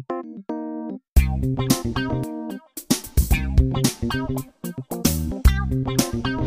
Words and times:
Thank 0.00 0.46
you. 6.26 6.37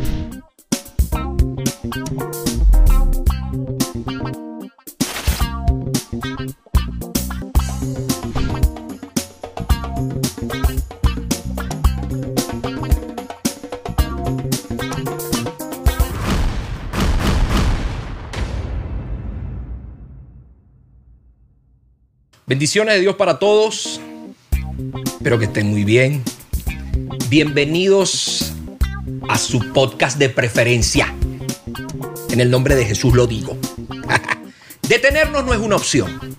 Bendiciones 22.51 22.95
de 22.95 22.99
Dios 22.99 23.15
para 23.15 23.39
todos. 23.39 24.01
Espero 25.05 25.39
que 25.39 25.45
estén 25.45 25.67
muy 25.67 25.85
bien. 25.85 26.21
Bienvenidos 27.29 28.51
a 29.29 29.37
su 29.37 29.71
podcast 29.71 30.17
de 30.17 30.27
preferencia. 30.27 31.15
En 32.29 32.41
el 32.41 32.51
nombre 32.51 32.75
de 32.75 32.83
Jesús 32.83 33.15
lo 33.15 33.25
digo. 33.25 33.57
Detenernos 34.89 35.45
no 35.45 35.53
es 35.53 35.61
una 35.61 35.77
opción. 35.77 36.35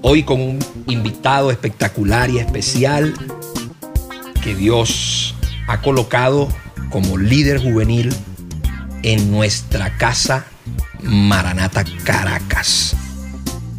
Hoy 0.00 0.22
con 0.22 0.40
un 0.40 0.58
invitado 0.86 1.50
espectacular 1.50 2.30
y 2.30 2.38
especial 2.38 3.12
que 4.42 4.54
Dios 4.54 5.34
ha 5.68 5.82
colocado 5.82 6.48
como 6.88 7.18
líder 7.18 7.60
juvenil 7.60 8.10
en 9.02 9.30
nuestra 9.30 9.98
casa 9.98 10.46
Maranata 11.02 11.84
Caracas. 12.04 12.96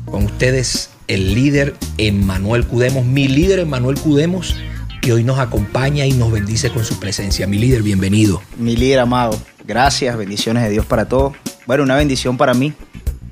Con 0.06 0.26
ustedes 0.26 0.91
el 1.08 1.34
líder 1.34 1.76
Emmanuel 1.98 2.66
Cudemos, 2.66 3.06
mi 3.06 3.28
líder 3.28 3.60
Emmanuel 3.60 4.00
Cudemos, 4.00 4.56
que 5.02 5.14
hoy 5.14 5.24
nos 5.24 5.40
acompaña 5.40 6.06
y 6.06 6.14
nos 6.14 6.32
bendice 6.32 6.70
con 6.70 6.86
su 6.86 7.00
presencia. 7.00 7.48
Mi 7.48 7.58
líder, 7.58 7.82
bienvenido. 7.82 8.42
Mi 8.58 8.76
líder 8.76 9.00
amado, 9.00 9.40
gracias, 9.66 10.16
bendiciones 10.16 10.64
de 10.64 10.70
Dios 10.70 10.86
para 10.86 11.06
todos. 11.06 11.34
Bueno, 11.66 11.84
una 11.84 11.96
bendición 11.96 12.38
para 12.38 12.54
mí 12.54 12.74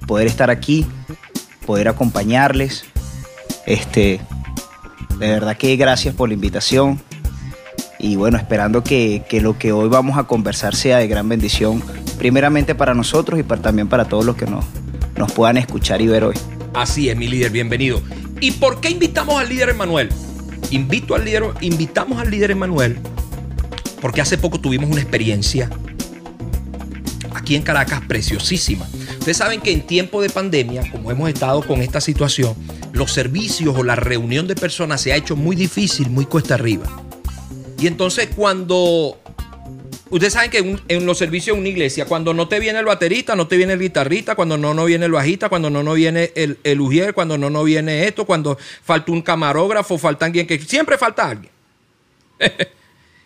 poder 0.08 0.28
estar 0.28 0.50
aquí, 0.50 0.88
poder 1.66 1.88
acompañarles. 1.88 2.86
Este, 3.68 4.20
de 5.20 5.28
verdad 5.30 5.56
que 5.56 5.76
gracias 5.76 6.16
por 6.16 6.30
la 6.30 6.34
invitación. 6.34 7.00
Y 8.00 8.16
bueno, 8.16 8.38
esperando 8.38 8.84
que, 8.84 9.24
lo 9.42 9.58
que 9.60 9.72
hoy 9.72 9.90
vamos 9.90 10.18
a 10.18 10.24
conversar 10.24 10.76
sea 10.76 10.98
de 10.98 11.08
gran 11.08 11.30
bendición, 11.30 11.84
primeramente 12.18 12.74
para 12.74 12.94
nosotros 12.94 13.40
y 13.40 13.44
también 13.44 13.90
para 13.90 14.06
todos 14.06 14.26
los 14.26 14.36
que 14.36 14.48
nos, 14.48 14.66
nos 15.18 15.32
puedan 15.34 15.58
escuchar 15.58 16.02
y 16.02 16.08
ver 16.08 16.24
hoy. 16.24 16.36
Así 16.74 17.10
es, 17.10 17.18
mi 17.18 17.28
líder, 17.28 17.52
bienvenido. 17.52 18.02
¿Y 18.40 18.52
por 18.52 18.80
qué 18.80 18.90
invitamos 18.90 19.40
al 19.40 19.50
líder 19.50 19.70
Emanuel? 19.70 20.10
Invito 20.72 21.16
al 21.16 21.26
líder, 21.26 21.44
invitamos 21.62 22.20
al 22.20 22.30
líder 22.30 22.52
Emanuel 22.52 22.98
porque 24.02 24.22
hace 24.22 24.38
poco 24.38 24.60
tuvimos 24.60 24.90
una 24.90 25.02
experiencia 25.02 25.70
aquí 27.34 27.56
en 27.56 27.64
Caracas 27.64 28.02
preciosísima. 28.08 28.88
Ustedes 29.20 29.38
saben 29.38 29.62
que 29.62 29.72
en 29.72 29.86
tiempo 29.86 30.22
de 30.22 30.30
pandemia, 30.30 30.90
como 30.92 31.12
hemos 31.12 31.30
estado 31.30 31.62
con 31.66 31.82
esta 31.82 32.00
situación, 32.02 32.56
los 32.94 33.12
servicios 33.12 33.76
o 33.78 33.84
la 33.84 33.96
reunión 33.96 34.48
de 34.48 34.56
personas 34.56 35.02
se 35.02 35.12
ha 35.12 35.16
hecho 35.16 35.36
muy 35.36 35.56
difícil, 35.56 36.10
muy 36.10 36.26
cuesta 36.26 36.56
arriba. 36.56 36.86
Y 37.80 37.88
entonces 37.88 38.30
cuando 38.36 39.18
Ustedes 40.10 40.34
saben 40.34 40.50
que 40.50 40.80
en, 40.88 41.06
los 41.06 41.18
servicios 41.18 41.56
de 41.56 41.60
una 41.60 41.70
iglesia, 41.70 42.06
cuando 42.06 42.34
no 42.34 42.48
te 42.48 42.60
viene 42.60 42.80
el 42.80 42.86
baterista, 42.86 43.36
no 43.36 43.48
te 43.48 43.58
viene 43.58 43.74
el 43.74 43.80
guitarrista, 43.80 44.36
cuando 44.36 44.58
no, 44.58 44.74
no 44.74 44.86
viene 44.86 45.06
el 45.06 45.12
bajista, 45.12 45.50
cuando 45.50 45.70
no, 45.70 45.84
no 45.84 45.94
viene 45.94 46.32
el, 46.36 46.58
el 46.64 46.82
ujier, 46.82 47.14
cuando 47.14 47.38
no, 47.38 47.50
no 47.50 47.64
viene 47.64 48.08
esto, 48.08 48.26
cuando 48.26 48.58
falta 48.84 49.12
un 49.12 49.22
camarógrafo, 49.22 49.98
falta 49.98 50.26
alguien 50.26 50.48
que. 50.48 50.60
Siempre 50.60 50.98
falta 50.98 51.30
alguien. 51.30 51.52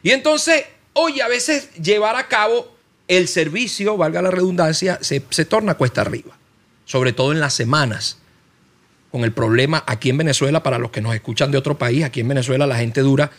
y 0.03 0.11
entonces, 0.11 0.65
oye, 0.93 1.21
a 1.21 1.29
veces 1.29 1.73
llevar 1.75 2.17
a 2.17 2.27
cabo 2.27 2.75
el 3.07 3.29
servicio, 3.29 3.95
valga 3.95 4.21
la 4.21 4.31
redundancia, 4.31 4.99
se, 5.01 5.23
se 5.29 5.45
torna 5.45 5.75
cuesta 5.75 6.01
arriba. 6.01 6.37
Sobre 6.85 7.13
todo 7.13 7.31
en 7.31 7.39
las 7.39 7.53
semanas. 7.53 8.17
Con 9.09 9.23
el 9.23 9.31
problema 9.31 9.83
aquí 9.85 10.09
en 10.09 10.17
Venezuela, 10.17 10.63
para 10.63 10.79
los 10.79 10.89
que 10.89 10.99
nos 10.99 11.13
escuchan 11.13 11.51
de 11.51 11.57
otro 11.57 11.77
país, 11.77 12.03
aquí 12.03 12.21
en 12.21 12.27
Venezuela 12.27 12.65
la 12.65 12.77
gente 12.77 13.01
dura 13.01 13.31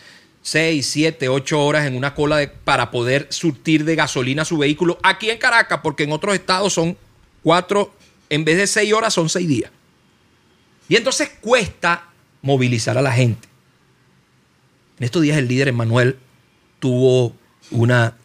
6, 0.45 0.85
7, 0.85 1.27
8 1.27 1.65
horas 1.65 1.87
en 1.87 1.97
una 1.97 2.13
cola 2.13 2.51
para 2.63 2.91
poder 2.91 3.25
surtir 3.31 3.83
de 3.83 3.95
gasolina 3.95 4.45
su 4.45 4.59
vehículo 4.59 4.99
aquí 5.01 5.31
en 5.31 5.39
Caracas, 5.39 5.79
porque 5.81 6.03
en 6.03 6.11
otros 6.11 6.35
estados 6.35 6.71
son 6.71 6.95
4, 7.41 7.91
en 8.29 8.45
vez 8.45 8.57
de 8.57 8.67
6 8.67 8.93
horas 8.93 9.11
son 9.11 9.27
6 9.27 9.47
días. 9.47 9.71
Y 10.87 10.97
entonces 10.97 11.31
cuesta 11.41 12.09
movilizar 12.43 12.95
a 12.95 13.01
la 13.01 13.11
gente. 13.11 13.47
En 14.99 15.05
estos 15.05 15.23
días 15.23 15.39
el 15.39 15.47
líder 15.47 15.69
Emanuel 15.69 16.19
tuvo 16.77 17.35
una, 17.71 18.15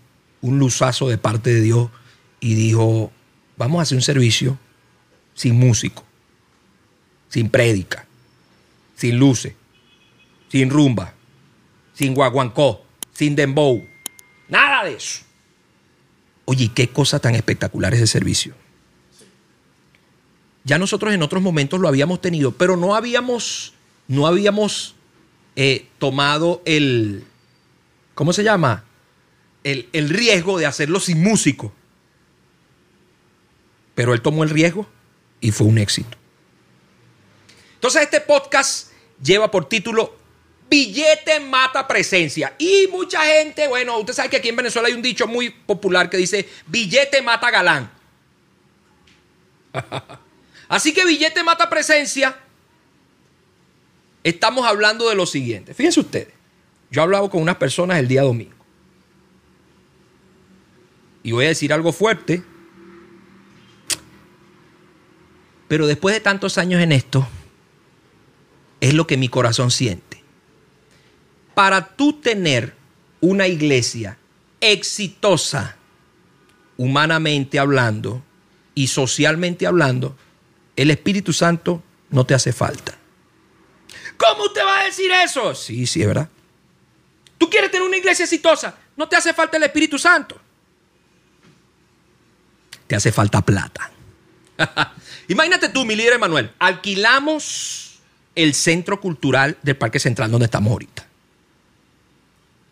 un 0.43 0.59
luzazo 0.59 1.09
de 1.09 1.17
parte 1.17 1.55
de 1.55 1.63
Dios 1.63 1.89
y 2.39 2.53
dijo, 2.53 3.11
vamos 3.57 3.79
a 3.79 3.83
hacer 3.85 3.97
un 3.97 4.03
servicio 4.03 4.59
sin 5.33 5.59
músico, 5.59 6.05
sin 7.31 7.49
prédica, 7.49 8.07
sin 8.95 9.19
luces, 9.19 9.55
sin 10.51 10.69
rumba 10.69 11.15
sin 12.01 12.15
guaguancó, 12.15 12.83
sin 13.13 13.37
dembow, 13.37 13.87
nada 14.49 14.85
de 14.85 14.95
eso. 14.95 15.21
Oye, 16.47 16.71
qué 16.75 16.89
cosa 16.89 17.19
tan 17.19 17.35
espectacular 17.35 17.93
ese 17.93 18.07
servicio. 18.07 18.55
Ya 20.65 20.79
nosotros 20.79 21.13
en 21.13 21.23
otros 21.23 21.43
momentos 21.43 21.79
lo 21.79 21.89
habíamos 21.89 22.23
tenido, 22.23 22.53
pero 22.53 22.79
no 22.79 22.95
habíamos, 22.95 23.75
no 24.09 24.27
habíamos 24.27 24.95
eh, 25.57 25.89
tomado 25.99 26.63
el, 26.65 27.27
¿cómo 28.15 28.33
se 28.33 28.45
llama? 28.45 28.85
El, 29.63 29.91
el 29.93 30.09
riesgo 30.09 30.59
de 30.59 30.65
hacerlo 30.65 31.01
sin 31.01 31.23
músico. 31.23 31.71
Pero 33.95 34.15
él 34.15 34.23
tomó 34.23 34.43
el 34.43 34.49
riesgo 34.49 34.87
y 35.43 35.51
fue 35.51 35.67
un 35.67 35.77
éxito. 35.77 36.17
Entonces 37.75 38.01
este 38.01 38.23
podcast 38.23 38.91
lleva 39.23 39.51
por 39.51 39.69
título 39.69 40.20
Billete 40.71 41.41
mata 41.41 41.89
presencia. 41.89 42.55
Y 42.57 42.87
mucha 42.93 43.25
gente, 43.25 43.67
bueno, 43.67 43.99
usted 43.99 44.13
sabe 44.13 44.31
que 44.31 44.37
aquí 44.37 44.51
en 44.51 44.57
Venezuela 44.57 44.87
hay 44.87 44.95
un 44.95 45.03
dicho 45.03 45.27
muy 45.27 45.51
popular 45.51 46.09
que 46.09 46.17
dice, 46.17 46.49
billete 46.69 47.21
mata 47.23 47.51
galán. 47.51 47.91
Así 50.69 50.95
que 50.95 51.05
billete 51.05 51.43
mata 51.43 51.69
presencia. 51.69 52.39
Estamos 54.23 54.65
hablando 54.65 55.09
de 55.09 55.17
lo 55.17 55.27
siguiente. 55.27 55.75
Fíjense 55.75 55.99
ustedes, 55.99 56.35
yo 56.93 57.01
he 57.01 57.03
hablado 57.03 57.29
con 57.31 57.43
unas 57.43 57.57
personas 57.57 57.99
el 57.99 58.07
día 58.07 58.23
domingo. 58.23 58.55
Y 61.25 61.33
voy 61.33 61.47
a 61.47 61.49
decir 61.49 61.73
algo 61.73 61.93
fuerte. 61.93 62.45
Pero 65.67 65.89
después 65.89 66.15
de 66.15 66.21
tantos 66.21 66.59
años 66.59 66.81
en 66.81 66.93
esto, 66.93 67.27
es 68.81 68.95
lo 68.95 69.09
que 69.09 69.17
mi 69.17 69.29
corazón 69.29 69.73
siente 69.73 70.10
para 71.61 71.89
tú 71.89 72.15
tener 72.15 72.75
una 73.21 73.47
iglesia 73.47 74.17
exitosa, 74.63 75.77
humanamente 76.79 77.59
hablando 77.59 78.23
y 78.75 78.87
socialmente 78.87 79.67
hablando, 79.67 80.17
el 80.75 80.91
Espíritu 80.91 81.35
Santo 81.35 81.83
no 82.09 82.25
te 82.25 82.33
hace 82.33 82.55
falta. 82.55 82.97
¿Cómo 84.17 84.45
usted 84.45 84.63
va 84.63 84.81
a 84.81 84.85
decir 84.85 85.11
eso? 85.13 85.55
Sí, 85.55 85.87
sí, 85.87 86.01
es 86.01 86.07
verdad. 86.07 86.31
¿Tú 87.37 87.51
quieres 87.51 87.71
tener 87.71 87.87
una 87.87 87.99
iglesia 87.99 88.25
exitosa? 88.25 88.79
No 88.97 89.07
te 89.07 89.17
hace 89.17 89.35
falta 89.35 89.59
el 89.59 89.65
Espíritu 89.65 89.99
Santo. 89.99 90.41
Te 92.87 92.97
hace 92.97 93.13
falta 93.13 93.43
plata. 93.43 93.91
Imagínate 95.29 95.69
tú, 95.69 95.85
mi 95.85 95.95
líder 95.95 96.15
Emanuel, 96.15 96.53
alquilamos 96.59 98.01
el 98.35 98.55
centro 98.55 98.99
cultural 98.99 99.59
del 99.61 99.77
Parque 99.77 99.99
Central 99.99 100.31
donde 100.31 100.47
estamos 100.47 100.71
ahorita 100.71 101.10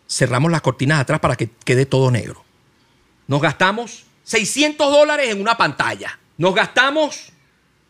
cerramos 0.08 0.50
las 0.50 0.62
cortinas 0.62 1.00
atrás 1.00 1.20
para 1.20 1.36
que 1.36 1.50
quede 1.64 1.86
todo 1.86 2.10
negro. 2.10 2.44
Nos 3.26 3.40
gastamos 3.40 4.04
600 4.24 4.90
dólares 4.90 5.30
en 5.30 5.40
una 5.40 5.56
pantalla. 5.56 6.18
Nos 6.38 6.54
gastamos, 6.54 7.30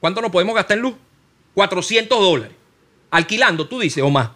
¿cuánto 0.00 0.20
nos 0.20 0.30
podemos 0.30 0.54
gastar 0.54 0.76
en 0.76 0.82
luz? 0.82 0.94
400 1.54 2.18
dólares. 2.18 2.56
Alquilando, 3.10 3.68
tú 3.68 3.78
dices, 3.78 4.02
o 4.02 4.10
más. 4.10 4.30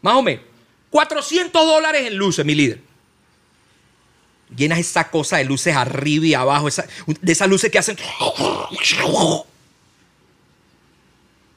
Más 0.00 0.14
o 0.14 0.22
menos. 0.22 0.44
400 0.90 1.66
dólares 1.66 2.06
en 2.06 2.16
luces, 2.16 2.44
mi 2.44 2.54
líder. 2.54 2.80
Llenas 4.54 4.78
esa 4.78 5.10
cosa 5.10 5.38
de 5.38 5.44
luces 5.44 5.74
arriba 5.74 6.26
y 6.26 6.34
abajo, 6.34 6.68
de 7.06 7.32
esas 7.32 7.48
luces 7.48 7.70
que 7.70 7.78
hacen... 7.78 7.96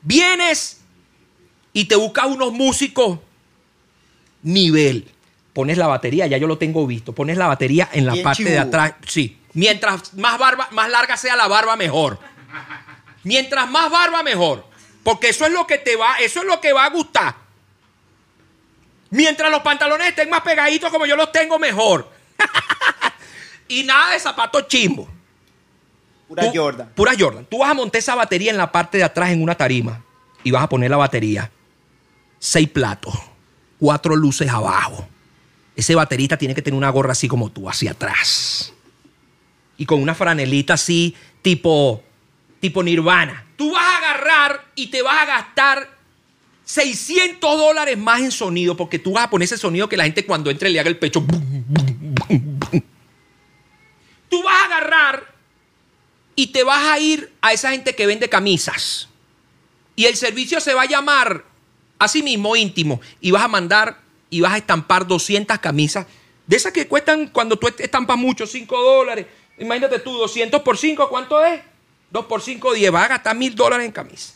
Vienes 0.01 0.81
y 1.73 1.85
te 1.85 1.95
buscas 1.95 2.27
unos 2.27 2.53
músicos 2.53 3.19
nivel. 4.45 5.09
Pones 5.53 5.77
la 5.77 5.87
batería, 5.87 6.27
ya 6.27 6.37
yo 6.37 6.47
lo 6.47 6.57
tengo 6.57 6.87
visto. 6.87 7.13
Pones 7.13 7.37
la 7.37 7.47
batería 7.47 7.89
en 7.91 8.05
la 8.05 8.15
parte 8.23 8.43
de 8.43 8.59
atrás. 8.59 8.93
Sí. 9.07 9.37
Mientras 9.53 10.13
más 10.13 10.37
barba, 10.37 10.67
más 10.71 10.89
larga 10.89 11.17
sea 11.17 11.35
la 11.35 11.47
barba, 11.47 11.75
mejor. 11.75 12.19
Mientras 13.23 13.69
más 13.69 13.89
barba, 13.89 14.21
mejor. 14.23 14.65
Porque 15.03 15.29
eso 15.29 15.45
es 15.45 15.51
lo 15.51 15.65
que 15.65 15.77
te 15.77 15.95
va, 15.95 16.15
eso 16.19 16.41
es 16.41 16.45
lo 16.45 16.59
que 16.59 16.73
va 16.73 16.85
a 16.85 16.89
gustar. 16.89 17.35
Mientras 19.11 19.49
los 19.49 19.61
pantalones 19.61 20.07
estén 20.07 20.29
más 20.29 20.41
pegaditos 20.41 20.91
como 20.91 21.05
yo 21.05 21.15
los 21.15 21.31
tengo, 21.31 21.57
mejor. 21.57 22.11
y 23.67 23.83
nada 23.83 24.11
de 24.11 24.19
zapatos 24.19 24.67
chimbo. 24.67 25.07
Pura 26.27 26.51
Jordan. 26.53 26.91
Pura 26.95 27.13
Jordan. 27.17 27.45
Tú 27.45 27.59
vas 27.59 27.71
a 27.71 27.73
montar 27.73 27.99
esa 27.99 28.15
batería 28.15 28.51
en 28.51 28.57
la 28.57 28.71
parte 28.71 28.97
de 28.97 29.03
atrás 29.03 29.29
en 29.29 29.41
una 29.41 29.55
tarima 29.55 30.03
y 30.43 30.51
vas 30.51 30.63
a 30.63 30.69
poner 30.69 30.91
la 30.91 30.97
batería. 30.97 31.49
Seis 32.39 32.67
platos, 32.67 33.13
cuatro 33.79 34.15
luces 34.15 34.49
abajo. 34.49 35.07
Ese 35.75 35.95
baterista 35.95 36.37
tiene 36.37 36.55
que 36.55 36.61
tener 36.61 36.77
una 36.77 36.89
gorra 36.89 37.11
así 37.11 37.27
como 37.27 37.51
tú, 37.51 37.69
hacia 37.69 37.91
atrás. 37.91 38.73
Y 39.77 39.85
con 39.85 40.01
una 40.01 40.15
franelita 40.15 40.75
así, 40.75 41.15
tipo, 41.41 42.01
tipo 42.59 42.81
Nirvana. 42.81 43.45
Tú 43.57 43.71
vas 43.71 43.83
a 43.83 43.97
agarrar 43.97 44.65
y 44.75 44.87
te 44.87 45.01
vas 45.01 45.21
a 45.21 45.25
gastar 45.25 45.89
600 46.63 47.57
dólares 47.57 47.97
más 47.97 48.21
en 48.21 48.31
sonido, 48.31 48.75
porque 48.77 48.99
tú 48.99 49.13
vas 49.13 49.25
a 49.25 49.29
poner 49.29 49.45
ese 49.45 49.57
sonido 49.57 49.87
que 49.87 49.97
la 49.97 50.05
gente 50.05 50.25
cuando 50.25 50.49
entre 50.49 50.69
le 50.69 50.79
haga 50.79 50.89
el 50.89 50.97
pecho. 50.97 51.23
Tú 54.29 54.43
vas 54.43 54.61
a 54.61 54.65
agarrar 54.65 55.35
y 56.35 56.47
te 56.47 56.63
vas 56.63 56.85
a 56.85 56.99
ir 56.99 57.31
a 57.41 57.53
esa 57.53 57.71
gente 57.71 57.95
que 57.95 58.05
vende 58.05 58.29
camisas. 58.29 59.09
Y 59.95 60.05
el 60.05 60.15
servicio 60.15 60.59
se 60.59 60.73
va 60.73 60.83
a 60.83 60.87
llamar 60.87 61.45
así 61.99 62.23
mismo 62.23 62.55
íntimo. 62.55 63.01
Y 63.21 63.31
vas 63.31 63.43
a 63.43 63.47
mandar 63.47 63.99
y 64.29 64.41
vas 64.41 64.53
a 64.53 64.57
estampar 64.57 65.07
200 65.07 65.59
camisas. 65.59 66.05
De 66.47 66.55
esas 66.55 66.71
que 66.71 66.87
cuestan 66.87 67.27
cuando 67.27 67.57
tú 67.57 67.67
estampas 67.67 68.17
mucho, 68.17 68.45
5 68.45 68.81
dólares. 68.81 69.25
Imagínate 69.57 69.99
tú, 69.99 70.11
200 70.17 70.61
por 70.61 70.77
5, 70.77 71.09
¿cuánto 71.09 71.43
es? 71.43 71.61
2 72.11 72.25
por 72.25 72.41
5, 72.41 72.73
10. 72.73 72.91
Vas 72.91 73.05
a 73.05 73.07
gastar 73.07 73.35
mil 73.35 73.55
dólares 73.55 73.85
en 73.85 73.91
camisa. 73.91 74.33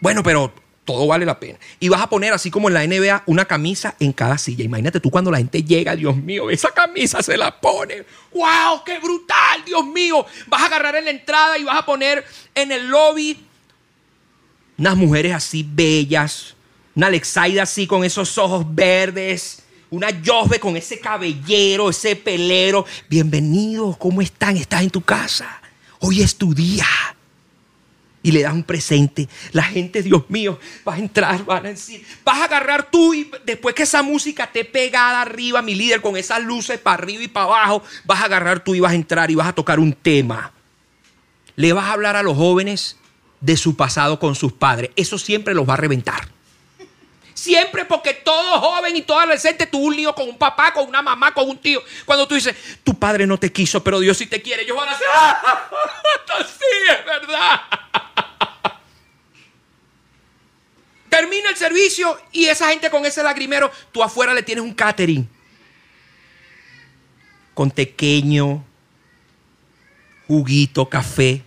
Bueno, 0.00 0.22
pero 0.22 0.52
todo 0.84 1.06
vale 1.06 1.26
la 1.26 1.38
pena. 1.38 1.58
Y 1.78 1.88
vas 1.88 2.00
a 2.00 2.08
poner, 2.08 2.32
así 2.32 2.50
como 2.50 2.68
en 2.68 2.74
la 2.74 2.86
NBA, 2.86 3.24
una 3.26 3.44
camisa 3.44 3.94
en 4.00 4.12
cada 4.12 4.38
silla. 4.38 4.64
Imagínate 4.64 4.98
tú 4.98 5.10
cuando 5.10 5.30
la 5.30 5.38
gente 5.38 5.62
llega, 5.62 5.94
Dios 5.94 6.16
mío, 6.16 6.50
esa 6.50 6.70
camisa 6.70 7.22
se 7.22 7.36
la 7.36 7.60
pone. 7.60 8.04
¡Wow! 8.32 8.82
¡Qué 8.84 8.98
brutal! 8.98 9.64
Dios 9.66 9.84
mío. 9.86 10.24
Vas 10.46 10.62
a 10.62 10.66
agarrar 10.66 10.96
en 10.96 11.04
la 11.04 11.10
entrada 11.10 11.58
y 11.58 11.64
vas 11.64 11.76
a 11.76 11.86
poner 11.86 12.24
en 12.54 12.72
el 12.72 12.88
lobby 12.88 13.38
unas 14.78 14.96
mujeres 14.96 15.34
así 15.34 15.66
bellas. 15.68 16.56
Una 16.94 17.06
Alexaida 17.06 17.62
así 17.62 17.86
con 17.86 18.04
esos 18.04 18.36
ojos 18.38 18.64
verdes. 18.68 19.62
Una 19.90 20.08
Josbe 20.24 20.60
con 20.60 20.76
ese 20.76 20.98
cabellero, 20.98 21.90
ese 21.90 22.16
pelero. 22.16 22.84
Bienvenidos, 23.08 23.96
¿cómo 23.96 24.20
están? 24.22 24.56
Estás 24.56 24.82
en 24.82 24.90
tu 24.90 25.00
casa. 25.00 25.60
Hoy 26.00 26.22
es 26.22 26.36
tu 26.36 26.54
día 26.54 26.86
y 28.22 28.32
le 28.32 28.42
das 28.42 28.52
un 28.52 28.64
presente. 28.64 29.28
La 29.52 29.62
gente, 29.62 30.02
Dios 30.02 30.24
mío, 30.28 30.58
vas 30.84 30.96
a 30.96 31.00
entrar, 31.00 31.44
van 31.44 31.66
a 31.66 31.68
decir, 31.70 32.04
vas 32.24 32.38
a 32.38 32.44
agarrar 32.44 32.90
tú 32.90 33.14
y 33.14 33.30
después 33.44 33.74
que 33.74 33.84
esa 33.84 34.02
música 34.02 34.44
esté 34.44 34.64
pegada 34.64 35.22
arriba, 35.22 35.62
mi 35.62 35.74
líder, 35.74 36.00
con 36.00 36.16
esas 36.16 36.42
luces 36.42 36.78
para 36.78 37.02
arriba 37.02 37.22
y 37.22 37.28
para 37.28 37.46
abajo, 37.46 37.82
vas 38.04 38.20
a 38.20 38.24
agarrar 38.24 38.62
tú 38.62 38.74
y 38.74 38.80
vas 38.80 38.92
a 38.92 38.96
entrar 38.96 39.30
y 39.30 39.36
vas 39.36 39.48
a 39.48 39.54
tocar 39.54 39.78
un 39.78 39.92
tema. 39.92 40.52
Le 41.56 41.72
vas 41.72 41.86
a 41.86 41.92
hablar 41.92 42.16
a 42.16 42.22
los 42.22 42.36
jóvenes 42.36 42.96
de 43.40 43.56
su 43.56 43.76
pasado 43.76 44.18
con 44.18 44.34
sus 44.34 44.52
padres. 44.52 44.90
Eso 44.96 45.18
siempre 45.18 45.54
los 45.54 45.68
va 45.68 45.74
a 45.74 45.78
reventar. 45.78 46.39
Siempre 47.40 47.86
porque 47.86 48.12
todo 48.12 48.60
joven 48.60 48.94
y 48.96 49.00
todo 49.00 49.18
adolescente 49.18 49.66
tuvo 49.66 49.86
un 49.86 49.96
lío 49.96 50.14
con 50.14 50.28
un 50.28 50.36
papá, 50.36 50.74
con 50.74 50.86
una 50.86 51.00
mamá, 51.00 51.32
con 51.32 51.48
un 51.48 51.56
tío. 51.56 51.82
Cuando 52.04 52.28
tú 52.28 52.34
dices, 52.34 52.54
tu 52.84 52.98
padre 52.98 53.26
no 53.26 53.38
te 53.38 53.50
quiso, 53.50 53.82
pero 53.82 53.98
Dios 53.98 54.18
sí 54.18 54.26
te 54.26 54.42
quiere, 54.42 54.64
ellos 54.64 54.76
van 54.76 54.90
a 54.90 54.92
decir, 54.92 55.06
¡Ah! 55.10 55.70
sí, 56.46 56.90
es 56.90 57.02
verdad. 57.06 57.62
Termina 61.08 61.48
el 61.48 61.56
servicio 61.56 62.20
y 62.30 62.44
esa 62.44 62.68
gente 62.68 62.90
con 62.90 63.06
ese 63.06 63.22
lagrimero, 63.22 63.72
tú 63.90 64.02
afuera 64.02 64.34
le 64.34 64.42
tienes 64.42 64.62
un 64.62 64.74
catering. 64.74 65.26
Con 67.54 67.70
pequeño, 67.70 68.62
juguito, 70.28 70.90
café. 70.90 71.42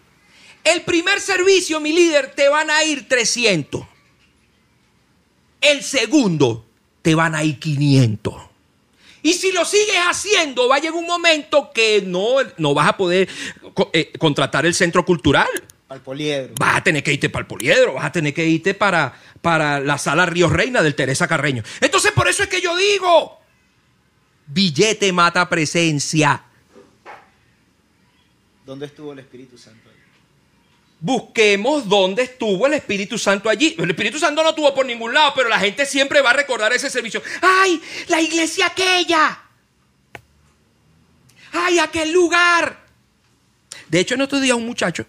El 0.63 0.81
primer 0.81 1.21
servicio, 1.21 1.79
mi 1.79 1.93
líder, 1.93 2.33
te 2.33 2.49
van 2.49 2.71
a 2.71 2.83
ir 2.83 3.07
300. 3.07 3.92
El 5.63 5.81
segundo, 5.81 6.65
te 7.01 7.15
van 7.15 7.33
a 7.35 7.43
ir 7.43 7.57
500. 7.57 8.33
Y 9.21 9.33
si 9.33 9.53
lo 9.53 9.63
sigues 9.63 9.95
haciendo, 10.05 10.67
va 10.67 10.75
a 10.75 10.79
llegar 10.79 10.95
un 10.95 11.07
momento 11.07 11.71
que 11.73 12.03
no, 12.05 12.35
no 12.57 12.73
vas 12.73 12.89
a 12.89 12.97
poder 12.97 13.29
eh, 13.93 14.11
contratar 14.19 14.65
el 14.65 14.73
centro 14.73 15.05
cultural. 15.05 15.47
Al 15.87 16.01
poliedro. 16.01 16.53
Vas 16.59 16.77
a 16.77 16.83
tener 16.83 17.01
que 17.01 17.13
irte 17.13 17.29
para 17.29 17.43
el 17.43 17.47
poliedro, 17.47 17.93
vas 17.93 18.05
a 18.05 18.11
tener 18.11 18.33
que 18.33 18.45
irte 18.45 18.73
para, 18.73 19.17
para 19.41 19.79
la 19.79 19.97
sala 19.97 20.25
Río 20.25 20.49
Reina 20.49 20.81
del 20.81 20.95
Teresa 20.95 21.27
Carreño. 21.27 21.63
Entonces, 21.79 22.11
por 22.11 22.27
eso 22.27 22.43
es 22.43 22.49
que 22.49 22.59
yo 22.59 22.75
digo, 22.75 23.39
billete 24.47 25.13
mata 25.13 25.47
presencia. 25.47 26.43
¿Dónde 28.65 28.87
estuvo 28.87 29.13
el 29.13 29.19
Espíritu 29.19 29.57
Santo? 29.57 29.92
Busquemos 31.03 31.89
dónde 31.89 32.23
estuvo 32.23 32.65
el 32.65 32.75
Espíritu 32.75 33.17
Santo 33.17 33.49
allí. 33.49 33.75
El 33.77 33.89
Espíritu 33.89 34.17
Santo 34.17 34.41
no 34.41 34.51
estuvo 34.51 34.73
por 34.73 34.85
ningún 34.85 35.13
lado, 35.13 35.33
pero 35.35 35.49
la 35.49 35.59
gente 35.59 35.85
siempre 35.85 36.21
va 36.21 36.29
a 36.29 36.33
recordar 36.33 36.71
ese 36.71 36.89
servicio. 36.89 37.21
¡Ay, 37.41 37.81
la 38.07 38.21
iglesia 38.21 38.67
aquella! 38.67 39.37
¡Ay, 41.51 41.77
aquel 41.79 42.13
lugar! 42.13 42.85
De 43.89 43.99
hecho, 43.99 44.15
en 44.15 44.21
otro 44.21 44.39
día 44.39 44.55
un 44.55 44.65
muchacho 44.65 45.05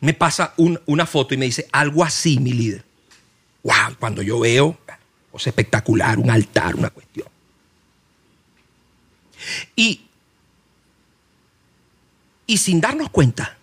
me 0.00 0.12
pasa 0.12 0.52
una 0.58 1.06
foto 1.06 1.32
y 1.32 1.38
me 1.38 1.46
dice 1.46 1.66
algo 1.72 2.04
así, 2.04 2.38
mi 2.38 2.52
líder. 2.52 2.84
¡Wow! 3.62 3.96
Cuando 3.98 4.20
yo 4.20 4.40
veo, 4.40 4.76
cosa 5.32 5.48
espectacular, 5.48 6.18
un 6.18 6.30
altar, 6.30 6.74
una 6.74 6.90
cuestión. 6.90 7.28
Y, 9.74 10.02
y 12.46 12.58
sin 12.58 12.78
darnos 12.78 13.08
cuenta, 13.08 13.56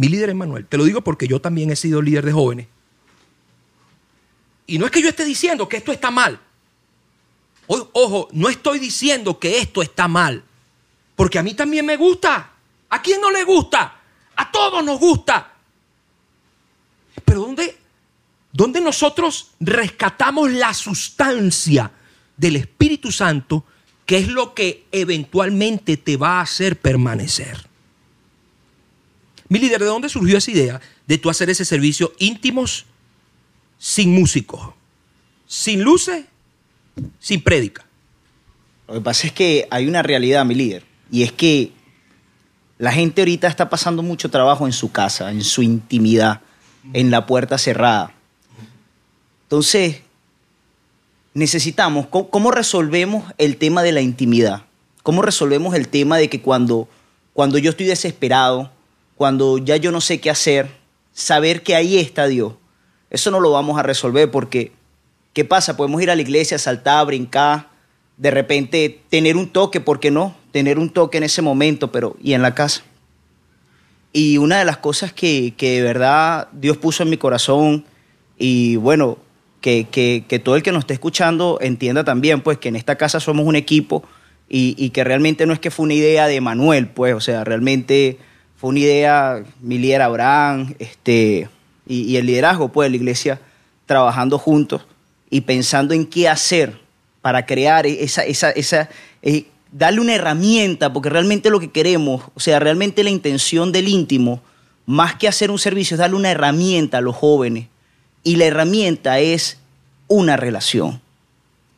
mi 0.00 0.08
líder 0.08 0.30
es 0.30 0.34
Manuel. 0.34 0.64
Te 0.64 0.78
lo 0.78 0.84
digo 0.84 1.02
porque 1.02 1.28
yo 1.28 1.42
también 1.42 1.70
he 1.70 1.76
sido 1.76 2.00
líder 2.00 2.24
de 2.24 2.32
jóvenes. 2.32 2.68
Y 4.66 4.78
no 4.78 4.86
es 4.86 4.90
que 4.90 5.02
yo 5.02 5.10
esté 5.10 5.26
diciendo 5.26 5.68
que 5.68 5.76
esto 5.76 5.92
está 5.92 6.10
mal. 6.10 6.40
Ojo, 7.66 8.30
no 8.32 8.48
estoy 8.48 8.78
diciendo 8.78 9.38
que 9.38 9.58
esto 9.58 9.82
está 9.82 10.08
mal. 10.08 10.42
Porque 11.14 11.38
a 11.38 11.42
mí 11.42 11.52
también 11.52 11.84
me 11.84 11.98
gusta. 11.98 12.50
¿A 12.88 13.02
quién 13.02 13.20
no 13.20 13.30
le 13.30 13.44
gusta? 13.44 14.00
A 14.36 14.50
todos 14.50 14.82
nos 14.82 14.98
gusta. 14.98 15.52
Pero 17.22 17.40
¿dónde, 17.40 17.76
dónde 18.52 18.80
nosotros 18.80 19.50
rescatamos 19.60 20.50
la 20.50 20.72
sustancia 20.72 21.90
del 22.38 22.56
Espíritu 22.56 23.12
Santo, 23.12 23.66
que 24.06 24.16
es 24.16 24.28
lo 24.28 24.54
que 24.54 24.86
eventualmente 24.92 25.98
te 25.98 26.16
va 26.16 26.38
a 26.38 26.40
hacer 26.44 26.80
permanecer? 26.80 27.69
Mi 29.50 29.58
líder, 29.58 29.80
¿de 29.80 29.86
dónde 29.86 30.08
surgió 30.08 30.38
esa 30.38 30.52
idea 30.52 30.80
de 31.08 31.18
tú 31.18 31.28
hacer 31.28 31.50
ese 31.50 31.64
servicio 31.64 32.12
íntimos, 32.18 32.86
sin 33.78 34.14
músicos, 34.14 34.60
sin 35.44 35.82
luces, 35.82 36.24
sin 37.18 37.42
prédica? 37.42 37.84
Lo 38.86 38.94
que 38.94 39.00
pasa 39.00 39.26
es 39.26 39.32
que 39.32 39.66
hay 39.68 39.88
una 39.88 40.04
realidad, 40.04 40.44
mi 40.44 40.54
líder, 40.54 40.84
y 41.10 41.24
es 41.24 41.32
que 41.32 41.72
la 42.78 42.92
gente 42.92 43.22
ahorita 43.22 43.48
está 43.48 43.68
pasando 43.68 44.04
mucho 44.04 44.30
trabajo 44.30 44.66
en 44.66 44.72
su 44.72 44.92
casa, 44.92 45.32
en 45.32 45.42
su 45.42 45.62
intimidad, 45.62 46.42
en 46.92 47.10
la 47.10 47.26
puerta 47.26 47.58
cerrada. 47.58 48.14
Entonces, 49.42 50.02
necesitamos, 51.34 52.06
¿cómo, 52.06 52.52
resolvemos 52.52 53.24
el 53.36 53.56
tema 53.56 53.82
de 53.82 53.90
la 53.90 54.00
intimidad? 54.00 54.62
¿Cómo 55.02 55.22
resolvemos 55.22 55.74
el 55.74 55.88
tema 55.88 56.18
de 56.18 56.30
que 56.30 56.40
cuando, 56.40 56.88
cuando 57.32 57.58
yo 57.58 57.70
estoy 57.70 57.86
desesperado, 57.86 58.70
cuando 59.20 59.58
ya 59.58 59.76
yo 59.76 59.92
no 59.92 60.00
sé 60.00 60.18
qué 60.18 60.30
hacer, 60.30 60.70
saber 61.12 61.62
que 61.62 61.74
ahí 61.74 61.98
está 61.98 62.26
Dios. 62.26 62.54
Eso 63.10 63.30
no 63.30 63.38
lo 63.38 63.50
vamos 63.50 63.78
a 63.78 63.82
resolver 63.82 64.30
porque, 64.30 64.72
¿qué 65.34 65.44
pasa? 65.44 65.76
Podemos 65.76 66.00
ir 66.00 66.10
a 66.10 66.16
la 66.16 66.22
iglesia, 66.22 66.58
saltar, 66.58 67.04
brincar, 67.04 67.68
de 68.16 68.30
repente 68.30 69.02
tener 69.10 69.36
un 69.36 69.50
toque, 69.50 69.78
¿por 69.78 70.00
qué 70.00 70.10
no? 70.10 70.34
Tener 70.52 70.78
un 70.78 70.88
toque 70.88 71.18
en 71.18 71.24
ese 71.24 71.42
momento, 71.42 71.92
pero 71.92 72.16
¿y 72.22 72.32
en 72.32 72.40
la 72.40 72.54
casa? 72.54 72.82
Y 74.14 74.38
una 74.38 74.58
de 74.58 74.64
las 74.64 74.78
cosas 74.78 75.12
que, 75.12 75.52
de 75.54 75.82
verdad 75.82 76.48
Dios 76.52 76.78
puso 76.78 77.02
en 77.02 77.10
mi 77.10 77.18
corazón 77.18 77.84
y 78.38 78.76
bueno, 78.76 79.18
que, 79.60 79.86
que, 79.90 80.38
todo 80.38 80.56
el 80.56 80.62
que 80.62 80.72
nos 80.72 80.84
esté 80.84 80.94
escuchando 80.94 81.58
entienda 81.60 82.04
también, 82.04 82.40
pues 82.40 82.56
que 82.56 82.70
en 82.70 82.76
esta 82.76 82.96
casa 82.96 83.20
somos 83.20 83.46
un 83.46 83.56
equipo 83.56 84.02
y, 84.48 84.74
y 84.78 84.88
que 84.88 85.04
realmente 85.04 85.44
no 85.44 85.52
es 85.52 85.58
que 85.58 85.70
fue 85.70 85.84
una 85.84 85.92
idea 85.92 86.26
de 86.26 86.40
Manuel, 86.40 86.88
pues, 86.88 87.12
o 87.12 87.20
sea, 87.20 87.44
realmente 87.44 88.18
fue 88.60 88.70
una 88.70 88.80
idea, 88.80 89.42
mi 89.62 89.78
líder 89.78 90.02
Abraham, 90.02 90.74
este, 90.78 91.48
y, 91.86 92.16
el 92.16 92.26
liderazgo 92.26 92.68
pues, 92.68 92.86
de 92.86 92.90
la 92.90 92.96
iglesia 92.96 93.40
trabajando 93.86 94.38
juntos 94.38 94.82
y 95.30 95.40
pensando 95.40 95.94
en 95.94 96.04
qué 96.04 96.28
hacer 96.28 96.78
para 97.22 97.46
crear 97.46 97.86
esa, 97.86 98.22
esa, 98.22 98.50
esa 98.50 98.90
eh, 99.22 99.46
darle 99.72 100.02
una 100.02 100.14
herramienta, 100.14 100.92
porque 100.92 101.08
realmente 101.08 101.48
lo 101.48 101.58
que 101.58 101.70
queremos, 101.70 102.24
o 102.34 102.40
sea, 102.40 102.58
realmente 102.58 103.02
la 103.02 103.08
intención 103.08 103.72
del 103.72 103.88
íntimo, 103.88 104.42
más 104.84 105.14
que 105.14 105.26
hacer 105.26 105.50
un 105.50 105.58
servicio, 105.58 105.94
es 105.94 105.98
darle 105.98 106.16
una 106.16 106.30
herramienta 106.30 106.98
a 106.98 107.00
los 107.00 107.16
jóvenes 107.16 107.68
Y 108.24 108.36
la 108.36 108.44
herramienta 108.44 109.20
es 109.20 109.56
una 110.06 110.36
relación. 110.36 111.00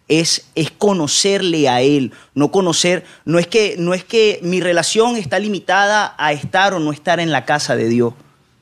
Es, 0.08 0.46
es, 0.54 0.70
conocerle 0.70 1.68
a 1.68 1.80
Él, 1.80 2.12
no 2.34 2.50
conocer, 2.50 3.04
no 3.24 3.38
es, 3.38 3.46
que, 3.46 3.76
no 3.78 3.94
es 3.94 4.04
que 4.04 4.40
mi 4.42 4.60
relación 4.60 5.16
está 5.16 5.38
limitada 5.38 6.14
a 6.18 6.32
estar 6.32 6.74
o 6.74 6.80
no 6.80 6.92
estar 6.92 7.20
en 7.20 7.30
la 7.30 7.44
casa 7.44 7.76
de 7.76 7.88
Dios. 7.88 8.12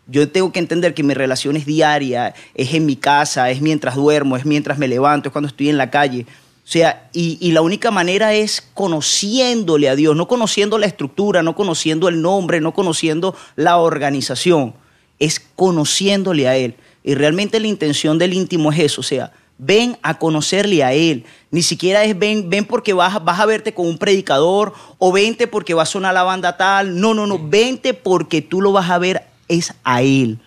Yo 0.06 0.28
tengo 0.28 0.52
que 0.52 0.59
entender 0.59 0.92
que 0.92 1.02
mi 1.02 1.14
relación 1.14 1.56
es 1.56 1.66
diaria, 1.66 2.35
es 2.54 2.75
en 2.75 2.85
mi 2.85 2.97
casa, 2.97 3.50
es 3.50 3.61
mientras 3.61 3.94
duermo, 3.94 4.37
es 4.37 4.44
mientras 4.44 4.78
me 4.78 4.88
levanto, 4.88 5.28
es 5.28 5.32
cuando 5.32 5.49
estoy 5.49 5.68
en 5.68 5.78
la 5.78 5.90
calle. 5.90 6.26
O 6.64 6.73
sea, 6.73 7.09
y, 7.12 7.38
y, 7.40 7.52
la 7.52 7.62
única 7.62 7.90
manera 7.90 8.35
es 8.35 8.68
conociéndole 8.75 9.88
a 9.88 9.97
Dios, 9.97 10.14
no 10.14 10.28
conociendo 10.28 10.78
la 10.78 10.87
estructura, 10.87 11.42
no 11.42 11.56
conociendo 11.56 12.09
el 12.09 12.23
nombre, 12.23 12.61
no 12.61 12.75
conociendo 12.75 13.35
la 13.56 13.78
organización, 13.78 14.75
es 15.18 15.40
conociéndole 15.56 16.49
a 16.49 16.56
Él. 16.56 16.76
Y 17.02 17.14
realmente 17.14 17.61
la 17.61 17.66
intención 17.66 18.18
del 18.18 18.35
íntimo 18.35 18.70
es 18.73 18.78
eso, 18.80 19.00
o 19.00 19.04
sea, 19.04 19.32
ven 19.61 19.99
a 20.02 20.19
conocerle 20.19 20.83
a 20.83 20.95
Él. 20.95 21.25
Ni 21.50 21.62
siquiera 21.62 22.02
es 22.05 22.19
ven, 22.19 22.49
ven 22.49 22.64
porque 22.64 22.93
vas, 22.93 23.23
vas 23.23 23.38
a 23.38 23.47
verte 23.47 23.75
con 23.75 23.87
un 23.87 23.99
predicador 23.99 24.73
o 24.99 25.12
vente 25.12 25.47
porque 25.47 25.75
va 25.75 25.83
a 25.83 25.87
sonar 25.87 26.14
la 26.14 26.23
banda 26.23 26.57
tal. 26.57 26.99
No, 26.99 27.12
no, 27.12 27.26
no, 27.26 27.38
vente 27.38 27.93
porque 27.93 28.40
tú 28.40 28.61
lo 28.61 28.73
vas 28.73 28.90
a 28.90 28.99
ver 28.99 29.25
es 29.49 29.75
a 29.85 30.02
Él. 30.02 30.38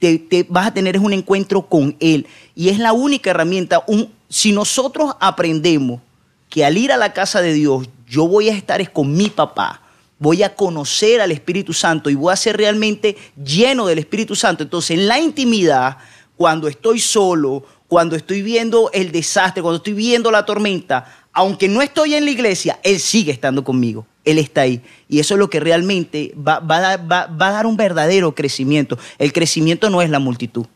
Te, 0.00 0.18
te 0.18 0.46
vas 0.48 0.66
a 0.66 0.74
tener 0.74 0.98
un 0.98 1.12
encuentro 1.12 1.62
con 1.62 1.96
Él. 2.00 2.26
Y 2.56 2.70
es 2.70 2.78
la 2.78 2.92
única 2.92 3.30
herramienta, 3.30 3.84
un, 3.86 4.10
si 4.28 4.52
nosotros 4.52 5.14
aprendemos 5.20 6.00
que 6.48 6.64
al 6.64 6.76
ir 6.76 6.90
a 6.90 6.96
la 6.96 7.12
casa 7.12 7.40
de 7.40 7.52
Dios, 7.52 7.88
yo 8.08 8.26
voy 8.26 8.48
a 8.48 8.54
estar 8.54 8.80
es 8.80 8.90
con 8.90 9.12
mi 9.12 9.28
papá, 9.28 9.82
voy 10.18 10.42
a 10.42 10.56
conocer 10.56 11.20
al 11.20 11.30
Espíritu 11.30 11.72
Santo 11.72 12.10
y 12.10 12.16
voy 12.16 12.32
a 12.32 12.36
ser 12.36 12.56
realmente 12.56 13.16
lleno 13.42 13.86
del 13.86 14.00
Espíritu 14.00 14.34
Santo. 14.34 14.64
Entonces, 14.64 14.98
en 14.98 15.06
la 15.06 15.20
intimidad, 15.20 15.98
cuando 16.36 16.66
estoy 16.66 16.98
solo, 16.98 17.64
cuando 17.90 18.14
estoy 18.14 18.40
viendo 18.40 18.88
el 18.92 19.10
desastre, 19.10 19.62
cuando 19.62 19.78
estoy 19.78 19.94
viendo 19.94 20.30
la 20.30 20.46
tormenta, 20.46 21.26
aunque 21.32 21.66
no 21.66 21.82
estoy 21.82 22.14
en 22.14 22.24
la 22.24 22.30
iglesia, 22.30 22.78
Él 22.84 23.00
sigue 23.00 23.32
estando 23.32 23.64
conmigo. 23.64 24.06
Él 24.24 24.38
está 24.38 24.60
ahí. 24.60 24.80
Y 25.08 25.18
eso 25.18 25.34
es 25.34 25.40
lo 25.40 25.50
que 25.50 25.58
realmente 25.58 26.32
va, 26.36 26.60
va, 26.60 26.98
va, 26.98 27.26
va 27.26 27.48
a 27.48 27.50
dar 27.50 27.66
un 27.66 27.76
verdadero 27.76 28.32
crecimiento. 28.32 28.96
El 29.18 29.32
crecimiento 29.32 29.90
no 29.90 30.02
es 30.02 30.08
la 30.08 30.20
multitud. 30.20 30.66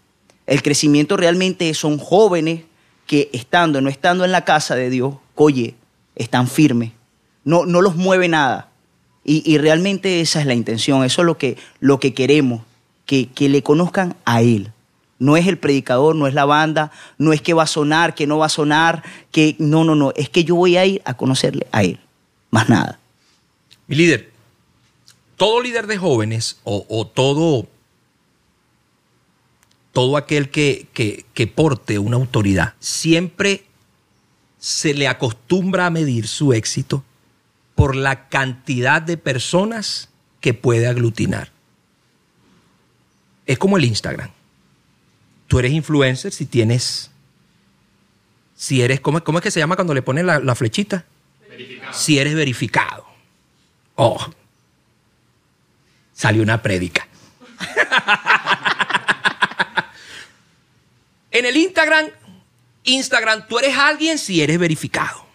El 0.44 0.60
crecimiento 0.60 1.16
realmente 1.16 1.72
son 1.74 1.98
jóvenes 1.98 2.62
que 3.06 3.30
estando, 3.32 3.80
no 3.80 3.88
estando 3.88 4.24
en 4.24 4.32
la 4.32 4.44
casa 4.44 4.74
de 4.74 4.90
Dios, 4.90 5.14
oye, 5.36 5.76
están 6.16 6.48
firmes. 6.48 6.90
No, 7.44 7.64
no 7.64 7.80
los 7.80 7.94
mueve 7.94 8.26
nada. 8.26 8.70
Y, 9.24 9.48
y, 9.48 9.58
realmente 9.58 10.20
esa 10.20 10.40
es 10.40 10.46
la 10.46 10.54
intención, 10.54 11.04
eso 11.04 11.22
es 11.22 11.26
lo 11.26 11.38
que, 11.38 11.58
lo 11.78 12.00
que 12.00 12.12
queremos, 12.12 12.62
que, 13.06 13.28
que 13.28 13.48
le 13.48 13.62
conozcan 13.62 14.16
a 14.24 14.42
Él. 14.42 14.73
No 15.18 15.36
es 15.36 15.46
el 15.46 15.58
predicador, 15.58 16.16
no 16.16 16.26
es 16.26 16.34
la 16.34 16.44
banda, 16.44 16.90
no 17.18 17.32
es 17.32 17.40
que 17.40 17.54
va 17.54 17.64
a 17.64 17.68
sonar, 17.68 18.14
que 18.14 18.26
no 18.26 18.38
va 18.38 18.46
a 18.46 18.50
sonar, 18.50 19.02
que 19.30 19.56
no, 19.58 19.84
no, 19.84 19.94
no, 19.94 20.12
es 20.16 20.28
que 20.28 20.44
yo 20.44 20.56
voy 20.56 20.76
a 20.76 20.84
ir 20.84 21.02
a 21.04 21.14
conocerle 21.14 21.66
a 21.72 21.82
Él, 21.82 22.00
más 22.50 22.68
nada. 22.68 22.98
Mi 23.86 23.96
líder, 23.96 24.32
todo 25.36 25.60
líder 25.60 25.86
de 25.86 25.98
jóvenes 25.98 26.58
o, 26.64 27.06
todo 27.06 27.68
todo 29.92 30.16
aquel 30.16 30.50
que, 30.50 30.88
que, 30.92 31.24
que, 31.34 31.46
porte 31.46 32.00
una 32.00 32.16
autoridad, 32.16 32.74
siempre 32.80 33.64
se 34.58 34.92
le 34.92 35.06
acostumbra 35.06 35.86
a 35.86 35.90
medir 35.90 36.26
su 36.26 36.52
éxito 36.52 37.04
por 37.76 37.94
la 37.94 38.28
cantidad 38.28 39.02
de 39.02 39.16
personas 39.16 40.08
que 40.40 40.54
puede 40.54 40.86
aglutinar. 40.86 41.52
Es 43.46 43.58
como 43.58 43.76
el 43.76 43.84
Instagram. 43.84 44.30
Tú 45.46 45.58
eres 45.58 45.72
influencer 45.72 46.32
si 46.32 46.46
tienes, 46.46 47.10
si 48.56 48.82
eres, 48.82 49.00
¿cómo, 49.00 49.22
cómo 49.22 49.38
es 49.38 49.42
que 49.42 49.50
se 49.50 49.60
llama 49.60 49.76
cuando 49.76 49.94
le 49.94 50.02
ponen 50.02 50.26
la, 50.26 50.38
la 50.38 50.54
flechita? 50.54 51.04
Verificado. 51.48 51.92
Si 51.92 52.18
eres 52.18 52.34
verificado. 52.34 53.06
Oh, 53.94 54.18
salió 56.12 56.42
una 56.42 56.62
prédica. 56.62 57.06
En 61.34 61.44
el 61.44 61.56
Instagram, 61.56 62.10
Instagram, 62.84 63.48
tú 63.48 63.58
eres 63.58 63.76
alguien 63.76 64.18
si 64.18 64.40
eres 64.40 64.56
verificado. 64.56 65.26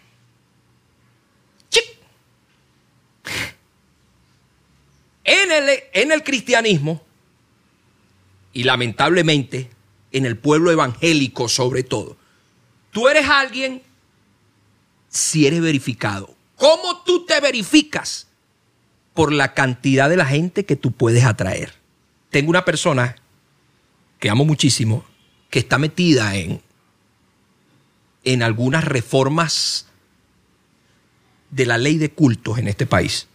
¡Chic! 1.70 1.84
En 5.26 5.52
el, 5.52 5.84
en 5.92 6.14
el 6.14 6.24
cristianismo, 6.24 7.04
y 8.54 8.64
lamentablemente 8.64 9.70
en 10.12 10.26
el 10.26 10.38
pueblo 10.38 10.72
evangélico 10.72 11.50
sobre 11.50 11.84
todo, 11.84 12.18
tú 12.92 13.08
eres 13.08 13.28
alguien 13.28 13.84
si 15.10 15.48
eres 15.48 15.62
verificado. 15.62 16.36
¿Cómo 16.56 17.04
tú 17.04 17.26
te 17.26 17.40
verificas? 17.40 18.28
Por 19.14 19.34
la 19.34 19.54
cantidad 19.54 20.10
de 20.10 20.18
la 20.18 20.26
gente 20.26 20.66
que 20.66 20.76
tú 20.76 20.92
puedes 20.92 21.26
atraer. 21.26 21.74
Tengo 22.30 22.50
una 22.50 22.64
persona 22.64 23.16
que 24.20 24.30
amo 24.30 24.46
muchísimo, 24.46 25.04
que 25.50 25.60
está 25.60 25.78
metida 25.78 26.36
en, 26.36 26.62
en 28.24 28.44
algunas 28.44 28.84
reformas 28.84 29.88
de 31.50 31.66
la 31.66 31.78
ley 31.78 31.98
de 31.98 32.12
cultos 32.12 32.60
en 32.60 32.68
este 32.68 32.86
país. 32.86 33.28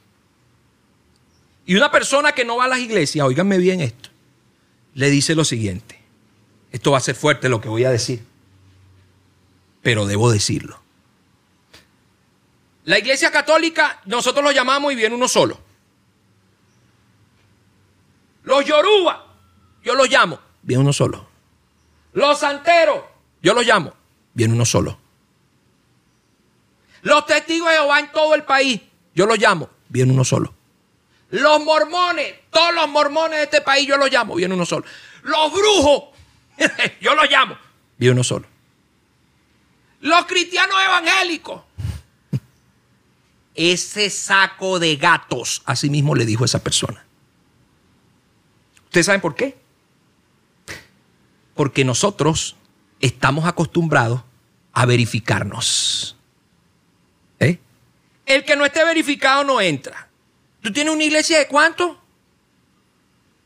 Y 1.67 1.75
una 1.77 1.91
persona 1.91 2.33
que 2.33 2.45
no 2.45 2.57
va 2.57 2.65
a 2.65 2.69
las 2.69 2.81
iglesias, 2.81 3.27
óiganme 3.27 3.59
bien 3.59 3.81
esto, 3.81 4.11
le 4.95 5.11
dice 5.11 5.35
lo 5.35 5.45
siguiente. 5.45 6.04
Esto 6.75 6.91
va 6.91 6.99
a 6.99 7.01
ser 7.01 7.15
fuerte 7.15 7.49
lo 7.49 7.61
que 7.61 7.69
voy 7.69 7.85
a 7.85 7.91
decir, 7.93 8.25
pero 9.81 10.07
debo 10.07 10.33
decirlo. 10.33 10.81
La 12.83 12.99
iglesia 12.99 13.31
católica, 13.31 14.01
nosotros 14.07 14.45
lo 14.45 14.51
llamamos 14.51 14.93
y 14.93 14.97
viene 14.97 15.15
uno 15.15 15.29
solo. 15.29 15.61
Los 18.43 18.65
yoruba, 18.65 19.25
yo 19.85 19.95
los 19.95 20.11
llamo, 20.11 20.41
viene 20.63 20.83
uno 20.83 20.93
solo. 20.93 21.29
Los 22.13 22.41
santeros, 22.41 23.05
yo 23.41 23.55
los 23.55 23.65
llamo, 23.65 23.95
viene 24.33 24.55
uno 24.55 24.65
solo. 24.65 24.99
Los 27.03 27.25
testigos 27.25 27.71
de 27.71 27.77
Jehová 27.77 28.01
en 28.01 28.11
todo 28.11 28.35
el 28.35 28.43
país, 28.43 28.81
yo 29.15 29.27
los 29.27 29.39
llamo, 29.39 29.71
viene 29.89 30.13
uno 30.13 30.25
solo. 30.25 30.53
Los 31.31 31.63
mormones, 31.63 32.35
todos 32.51 32.75
los 32.75 32.89
mormones 32.89 33.39
de 33.39 33.45
este 33.45 33.61
país, 33.61 33.87
yo 33.87 33.97
los 33.97 34.11
llamo, 34.11 34.35
viene 34.35 34.55
uno 34.55 34.67
solo. 34.67 34.85
Los 35.23 35.53
brujos, 35.53 36.14
yo 37.01 37.15
los 37.15 37.31
llamo, 37.31 37.57
viene 37.97 38.13
uno 38.13 38.25
solo. 38.25 38.47
Los 40.01 40.27
cristianos 40.27 40.77
evangélicos, 40.85 41.63
ese 43.55 44.11
saco 44.11 44.79
de 44.79 44.97
gatos, 44.97 45.63
así 45.65 45.89
mismo 45.91 46.15
le 46.15 46.27
dijo 46.27 46.45
esa 46.45 46.63
persona. 46.63 47.05
¿Ustedes 48.85 49.07
saben 49.07 49.21
por 49.21 49.35
qué? 49.35 49.57
Porque 51.55 51.85
nosotros 51.85 52.57
estamos 53.01 53.45
acostumbrados 53.47 54.23
a 54.73 54.87
verificarnos. 54.87 56.17
¿Eh? 57.41 57.59
El 58.27 58.45
que 58.45 58.57
no 58.57 58.65
esté 58.65 58.85
verificado 58.85 59.45
no 59.45 59.61
entra. 59.61 60.09
¿Tú 60.61 60.73
tienes 60.73 60.95
una 60.95 61.05
iglesia 61.05 61.39
de 61.39 61.47
cuánto? 61.47 62.01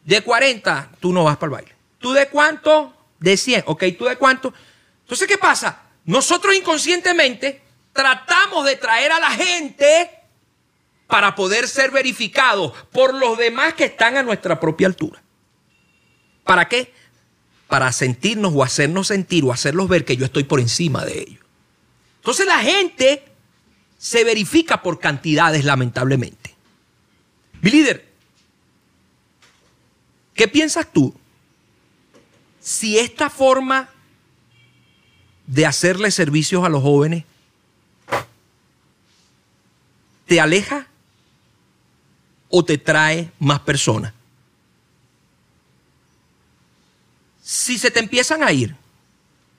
De 0.05 0.23
40, 0.23 0.91
tú 1.01 1.13
no 1.13 1.25
vas 1.25 1.37
para 1.37 1.47
el 1.47 1.53
baile. 1.53 1.75
¿Tú 1.99 2.13
de 2.13 2.29
cuánto? 2.29 2.95
De 3.19 3.37
100. 3.37 3.65
Ok, 3.67 3.85
¿tú 3.99 4.05
de 4.05 4.17
cuánto? 4.17 4.53
Entonces, 5.03 5.27
¿qué 5.27 5.39
pasa? 5.39 5.83
Nosotros 6.05 6.55
inconscientemente 6.55 7.63
tratamos 7.93 8.65
de 8.65 8.77
traer 8.77 9.13
a 9.13 9.21
la 9.21 9.31
gente 9.31 10.11
para 11.07 11.35
poder 11.35 11.67
ser 11.67 11.91
verificados 11.91 12.73
por 12.93 13.15
los 13.15 13.37
demás 13.39 13.75
que 13.75 13.87
están 13.87 14.17
a 14.17 14.23
nuestra 14.23 14.61
propia 14.61 14.87
altura. 14.87 15.23
¿Para 16.45 16.69
qué? 16.69 16.93
para 17.69 17.93
sentirnos 17.93 18.53
o 18.55 18.65
hacernos 18.65 19.09
sentir 19.09 19.45
o 19.45 19.53
hacerlos 19.53 19.89
ver 19.89 20.05
que 20.05 20.17
yo 20.17 20.25
estoy 20.25 20.45
por 20.45 20.59
encima 20.59 21.05
de 21.05 21.21
ellos. 21.21 21.45
Entonces 22.17 22.47
la 22.47 22.59
gente 22.61 23.23
se 23.99 24.25
verifica 24.25 24.83
por 24.83 24.99
cantidades, 24.99 25.65
lamentablemente. 25.65 26.55
Mi 27.61 27.71
líder, 27.71 28.09
¿qué 30.35 30.49
piensas 30.49 30.91
tú 30.93 31.15
si 32.69 32.99
esta 32.99 33.31
forma 33.31 33.89
de 35.47 35.65
hacerle 35.65 36.11
servicios 36.11 36.67
a 36.67 36.69
los 36.69 36.83
jóvenes 36.83 37.25
te 40.27 40.39
aleja 40.39 40.87
o 42.51 42.63
te 42.63 42.77
trae 42.77 43.31
más 43.39 43.61
personas? 43.61 44.13
si 47.41 47.79
se 47.79 47.91
te 47.91 48.01
empiezan 48.01 48.43
a 48.43 48.53
ir 48.53 48.77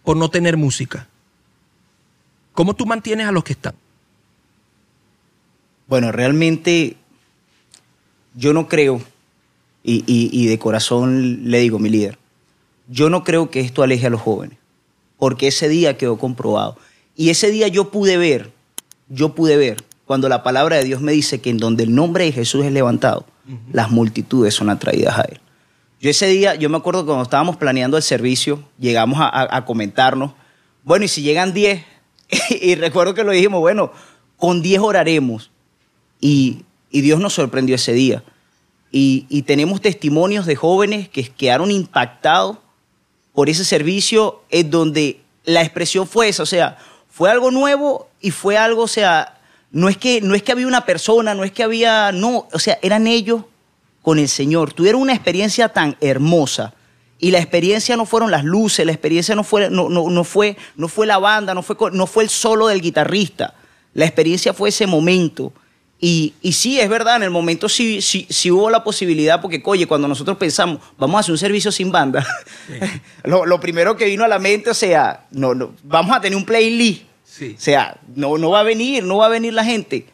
por 0.04 0.16
no 0.16 0.30
tener 0.30 0.58
música, 0.58 1.08
¿cómo 2.54 2.76
tú 2.76 2.86
mantienes 2.86 3.26
a 3.26 3.32
los 3.32 3.44
que 3.44 3.54
están? 3.54 3.74
Bueno, 5.88 6.12
realmente 6.12 6.98
yo 8.36 8.54
no 8.54 8.68
creo, 8.68 9.02
y, 9.84 10.04
y, 10.06 10.46
de 10.46 10.60
corazón 10.60 11.50
le 11.50 11.62
digo, 11.62 11.80
mi 11.80 11.90
líder, 11.90 12.19
yo 12.90 13.10
no 13.10 13.24
creo 13.24 13.50
que 13.50 13.62
esto 13.62 13.84
aleje 13.84 14.08
a 14.08 14.10
los 14.10 14.22
jóvenes, 14.22 14.58
porque 15.18 15.48
ese 15.48 15.70
día 15.70 15.98
quedó 15.98 16.18
comprobado. 16.18 16.78
Y 17.16 17.30
ese 17.30 17.52
día 17.52 17.68
yo 17.68 17.92
pude 17.92 18.18
ver, 18.18 18.52
yo 19.08 19.36
pude 19.36 19.58
ver, 19.58 19.84
cuando 20.06 20.28
la 20.28 20.42
palabra 20.42 20.78
de 20.78 20.84
Dios 20.84 21.02
me 21.02 21.12
dice 21.12 21.40
que 21.40 21.52
en 21.52 21.60
donde 21.60 21.84
el 21.84 21.94
nombre 21.94 22.26
de 22.26 22.32
Jesús 22.32 22.66
es 22.66 22.72
levantado, 22.72 23.26
las 23.72 23.90
multitudes 23.90 24.54
son 24.54 24.70
atraídas 24.70 25.20
a 25.20 25.22
Él. 25.22 25.40
Yo 26.02 26.10
ese 26.10 26.28
día, 26.28 26.56
yo 26.56 26.70
me 26.70 26.78
acuerdo 26.78 27.06
cuando 27.06 27.24
estábamos 27.24 27.58
planeando 27.58 27.98
el 27.98 28.04
servicio, 28.04 28.64
llegamos 28.80 29.20
a, 29.22 29.66
comentarnos, 29.66 30.32
bueno, 30.84 31.06
y 31.06 31.08
si 31.08 31.22
llegan 31.22 31.54
10, 31.54 31.84
y 32.62 32.76
recuerdo 32.76 33.14
que 33.14 33.24
lo 33.24 33.32
dijimos, 33.32 33.60
bueno, 33.60 33.92
con 34.38 34.62
10 34.62 34.82
oraremos. 34.82 35.52
Y, 36.20 36.66
Dios 36.92 37.20
nos 37.20 37.34
sorprendió 37.34 37.76
ese 37.76 37.94
día. 37.94 38.24
Y, 38.92 39.28
y, 39.30 39.44
tenemos 39.44 39.80
testimonios 39.82 40.48
de 40.48 40.56
jóvenes 40.56 41.08
que 41.08 41.24
quedaron 41.24 41.70
impactados 41.70 42.58
por 43.34 43.50
ese 43.50 43.66
servicio, 43.66 44.42
en 44.50 44.70
donde 44.70 45.22
la 45.46 45.62
expresión 45.62 46.08
fue 46.08 46.30
esa, 46.30 46.44
o 46.44 46.46
sea, 46.46 46.78
fue 47.10 47.30
algo 47.30 47.52
nuevo 47.52 48.08
y 48.22 48.32
fue 48.32 48.58
algo, 48.58 48.84
o 48.84 48.88
sea, 48.88 49.40
no 49.72 49.90
es 49.90 49.98
que, 49.98 50.22
no 50.22 50.36
es 50.36 50.44
que 50.44 50.52
había 50.52 50.68
una 50.68 50.86
persona, 50.86 51.36
no 51.36 51.44
es 51.44 51.52
que 51.52 51.64
había, 51.64 52.12
no, 52.12 52.48
o 52.52 52.60
sea, 52.60 52.80
eran 52.82 53.08
ellos 53.08 53.44
con 54.02 54.20
el 54.20 54.30
Señor. 54.30 54.74
Tuvieron 54.74 55.02
una 55.02 55.14
experiencia 55.14 55.70
tan 55.70 55.98
hermosa. 56.02 56.74
Y 57.22 57.32
la 57.32 57.40
experiencia 57.40 57.98
no 57.98 58.06
fueron 58.06 58.32
las 58.32 58.46
luces, 58.46 58.86
la 58.86 58.94
experiencia 58.94 59.36
no 59.36 59.44
fue, 59.44 59.70
no, 59.70 59.90
no, 59.90 60.24
fue, 60.24 60.56
no 60.78 60.88
fue 60.88 61.06
la 61.06 61.18
banda, 61.18 61.54
no 61.54 61.62
fue, 61.62 61.76
no 61.92 62.08
fue 62.08 62.24
el 62.24 62.30
solo 62.30 62.68
del 62.68 62.82
guitarrista. 62.82 63.56
La 63.94 64.06
experiencia 64.06 64.54
fue 64.54 64.70
ese 64.70 64.88
momento. 64.88 65.52
Y, 66.02 66.34
y, 66.42 66.54
sí, 66.54 66.80
es 66.80 66.88
verdad, 66.88 67.18
en 67.18 67.24
el 67.24 67.30
momento 67.30 67.68
sí, 67.68 68.02
sí, 68.02 68.26
sí, 68.30 68.50
hubo 68.50 68.70
la 68.70 68.86
posibilidad, 68.86 69.42
porque, 69.42 69.62
oye, 69.66 69.86
cuando 69.86 70.08
nosotros 70.08 70.38
pensamos, 70.38 70.80
vamos 70.98 71.18
a 71.18 71.20
hacer 71.20 71.34
un 71.34 71.38
servicio 71.38 71.72
sin 71.74 71.92
banda, 71.92 72.26
lo, 73.26 73.60
primero 73.60 73.98
que 73.98 74.06
vino 74.06 74.24
a 74.24 74.30
la 74.30 74.40
mente, 74.40 74.70
o 74.70 74.74
sea, 74.74 75.28
no, 75.32 75.54
no, 75.54 75.74
vamos 75.84 76.16
a 76.16 76.22
tener 76.22 76.38
un 76.38 76.46
playlist. 76.46 77.04
O 77.42 77.60
sea, 77.60 77.98
no, 78.16 78.38
no 78.38 78.50
va 78.50 78.62
a 78.62 78.64
venir, 78.64 79.04
no 79.04 79.18
va 79.18 79.28
a 79.28 79.30
venir 79.30 79.54
la 79.54 79.64
gente. 79.64 80.08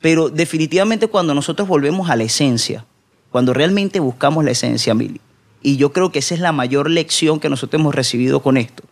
Pero 0.00 0.28
definitivamente 0.28 1.06
cuando 1.06 1.34
nosotros 1.34 1.68
volvemos 1.68 2.10
a 2.10 2.16
la 2.16 2.24
esencia, 2.24 2.84
cuando 3.30 3.54
realmente 3.54 4.00
buscamos 4.00 4.44
la 4.44 4.50
esencia, 4.50 4.94
Mili. 4.94 5.20
Y 5.62 5.76
yo 5.76 5.92
creo 5.92 6.12
que 6.12 6.18
esa 6.18 6.34
es 6.34 6.40
la 6.40 6.52
mayor 6.52 6.90
lección 6.90 7.40
que 7.40 7.48
nosotros 7.48 7.80
hemos 7.80 7.94
recibido 7.94 8.40
con 8.42 8.56
esto. 8.56 8.84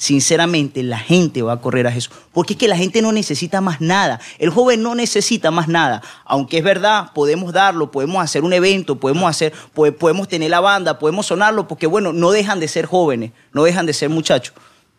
Sinceramente, 0.00 0.82
la 0.82 0.98
gente 0.98 1.42
va 1.42 1.52
a 1.52 1.60
correr 1.60 1.86
a 1.86 1.92
Jesús. 1.92 2.10
Porque 2.32 2.54
es 2.54 2.58
que 2.58 2.68
la 2.68 2.76
gente 2.78 3.02
no 3.02 3.12
necesita 3.12 3.60
más 3.60 3.82
nada. 3.82 4.18
El 4.38 4.48
joven 4.48 4.82
no 4.82 4.94
necesita 4.94 5.50
más 5.50 5.68
nada. 5.68 6.00
Aunque 6.24 6.56
es 6.56 6.64
verdad, 6.64 7.12
podemos 7.12 7.52
darlo, 7.52 7.90
podemos 7.90 8.24
hacer 8.24 8.42
un 8.42 8.54
evento, 8.54 8.98
podemos, 8.98 9.28
hacer, 9.28 9.52
podemos 9.74 10.26
tener 10.26 10.48
la 10.48 10.60
banda, 10.60 10.98
podemos 10.98 11.26
sonarlo, 11.26 11.68
porque 11.68 11.86
bueno, 11.86 12.14
no 12.14 12.30
dejan 12.30 12.60
de 12.60 12.68
ser 12.68 12.86
jóvenes, 12.86 13.32
no 13.52 13.62
dejan 13.62 13.84
de 13.84 13.92
ser 13.92 14.08
muchachos. 14.08 14.54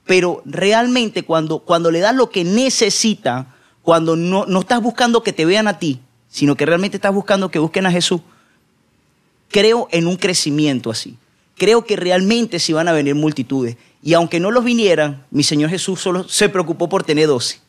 Pero 0.06 0.44
realmente 0.46 1.24
cuando, 1.24 1.58
cuando 1.58 1.90
le 1.90 2.00
das 2.00 2.14
lo 2.14 2.30
que 2.30 2.44
necesitan, 2.44 3.48
cuando 3.82 4.16
no, 4.16 4.46
no 4.46 4.60
estás 4.60 4.84
buscando 4.84 5.24
que 5.24 5.34
te 5.34 5.46
vean 5.46 5.68
a 5.68 5.80
ti, 5.80 6.00
sino 6.30 6.56
que 6.56 6.68
realmente 6.68 6.98
estás 6.98 7.12
buscando 7.12 7.50
que 7.50 7.58
busquen 7.58 7.88
a 7.88 7.92
Jesús, 7.92 8.22
creo 9.50 9.88
en 9.90 10.06
un 10.06 10.18
crecimiento 10.18 10.92
así. 10.92 11.18
Creo 11.58 11.86
que 11.86 11.96
realmente 11.96 12.60
sí 12.60 12.72
van 12.72 12.88
a 12.88 12.92
venir 12.92 13.16
multitudes. 13.16 13.78
Y 14.04 14.14
aunque 14.14 14.40
no 14.40 14.52
los 14.52 14.64
vinieran, 14.64 15.26
mi 15.32 15.44
Señor 15.44 15.70
Jesús 15.70 16.02
solo 16.02 16.28
se 16.28 16.50
preocupó 16.50 16.90
por 16.90 17.04
tener 17.04 17.28
doce. 17.28 17.60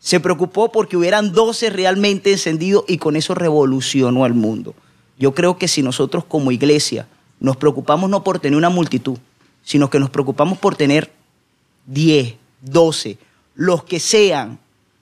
Se 0.00 0.18
preocupó 0.18 0.72
porque 0.72 0.96
hubieran 0.96 1.32
doce 1.32 1.70
realmente 1.70 2.32
encendidos 2.32 2.84
y 2.88 2.98
con 2.98 3.16
eso 3.16 3.34
revolucionó 3.34 4.24
al 4.24 4.34
mundo. 4.34 4.74
Yo 5.18 5.34
creo 5.34 5.58
que 5.58 5.68
si 5.68 5.82
nosotros 5.82 6.24
como 6.24 6.50
iglesia 6.50 7.06
nos 7.38 7.56
preocupamos 7.56 8.10
no 8.10 8.24
por 8.24 8.40
tener 8.40 8.56
una 8.56 8.70
multitud, 8.70 9.18
sino 9.62 9.90
que 9.90 10.00
nos 10.00 10.10
preocupamos 10.10 10.58
por 10.58 10.74
tener 10.74 11.12
diez, 11.86 12.34
doce, 12.62 13.18
los 13.54 13.84
que 13.84 14.00
sean, 14.00 14.58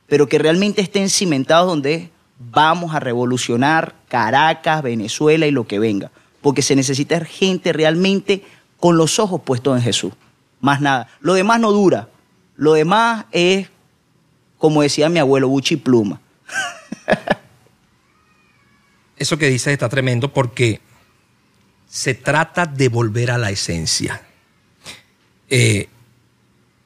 pero 0.06 0.28
que 0.28 0.38
realmente 0.38 0.80
estén 0.80 1.08
cimentados 1.08 1.68
donde 1.68 2.10
vamos 2.38 2.94
a 2.94 3.00
revolucionar 3.00 3.94
Caracas, 4.08 4.82
Venezuela 4.82 5.46
y 5.46 5.50
lo 5.50 5.66
que 5.66 5.78
venga. 5.78 6.10
Porque 6.40 6.62
se 6.62 6.76
necesita 6.76 7.24
gente 7.24 7.72
realmente 7.72 8.42
con 8.78 8.96
los 8.96 9.18
ojos 9.18 9.40
puestos 9.42 9.76
en 9.76 9.82
Jesús. 9.82 10.12
Más 10.60 10.80
nada. 10.80 11.08
Lo 11.20 11.34
demás 11.34 11.60
no 11.60 11.72
dura. 11.72 12.08
Lo 12.56 12.72
demás 12.74 13.26
es, 13.30 13.68
como 14.58 14.82
decía 14.82 15.08
mi 15.08 15.18
abuelo, 15.18 15.48
buchi 15.48 15.76
pluma. 15.76 16.20
Eso 19.16 19.36
que 19.38 19.48
dices 19.48 19.72
está 19.72 19.88
tremendo 19.88 20.32
porque 20.32 20.80
se 21.88 22.14
trata 22.14 22.66
de 22.66 22.88
volver 22.88 23.30
a 23.30 23.38
la 23.38 23.50
esencia. 23.50 24.22
Eh, 25.48 25.88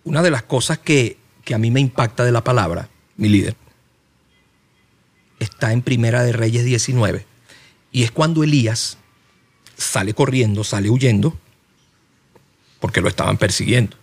una 0.04 0.22
de 0.22 0.30
las 0.30 0.42
cosas 0.42 0.78
que, 0.78 1.18
que 1.44 1.54
a 1.54 1.58
mí 1.58 1.70
me 1.70 1.80
impacta 1.80 2.24
de 2.24 2.32
la 2.32 2.44
palabra, 2.44 2.88
mi 3.16 3.28
líder, 3.28 3.56
está 5.38 5.72
en 5.72 5.82
Primera 5.82 6.22
de 6.22 6.32
Reyes 6.32 6.64
19. 6.64 7.26
Y 7.90 8.04
es 8.04 8.10
cuando 8.10 8.42
Elías 8.42 8.98
sale 9.76 10.14
corriendo, 10.14 10.64
sale 10.64 10.88
huyendo, 10.88 11.36
porque 12.82 13.00
lo 13.00 13.08
estaban 13.08 13.38
persiguiendo. 13.38 13.96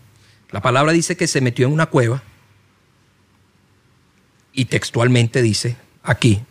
La 0.50 0.64
palabra 0.64 0.92
dice 0.92 1.16
que 1.16 1.28
se 1.28 1.42
metió 1.42 1.68
en 1.68 1.74
una 1.74 1.86
cueva 1.86 2.24
y 4.52 4.66
textualmente 4.66 5.44
dice 5.44 5.78
aquí, 6.02 6.42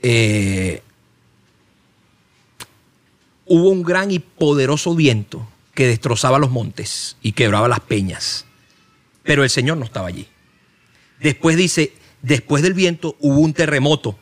eh, 0.00 0.82
hubo 3.44 3.68
un 3.68 3.82
gran 3.82 4.10
y 4.10 4.20
poderoso 4.20 4.94
viento 4.94 5.46
que 5.74 5.86
destrozaba 5.86 6.38
los 6.38 6.50
montes 6.50 7.18
y 7.20 7.32
quebraba 7.32 7.68
las 7.68 7.80
peñas, 7.80 8.46
pero 9.22 9.44
el 9.44 9.50
Señor 9.50 9.76
no 9.76 9.84
estaba 9.84 10.08
allí. 10.08 10.26
Después 11.20 11.58
dice, 11.58 11.92
Después 12.24 12.62
del 12.62 12.72
viento 12.72 13.16
hubo 13.20 13.40
un 13.40 13.52
terremoto. 13.52 14.18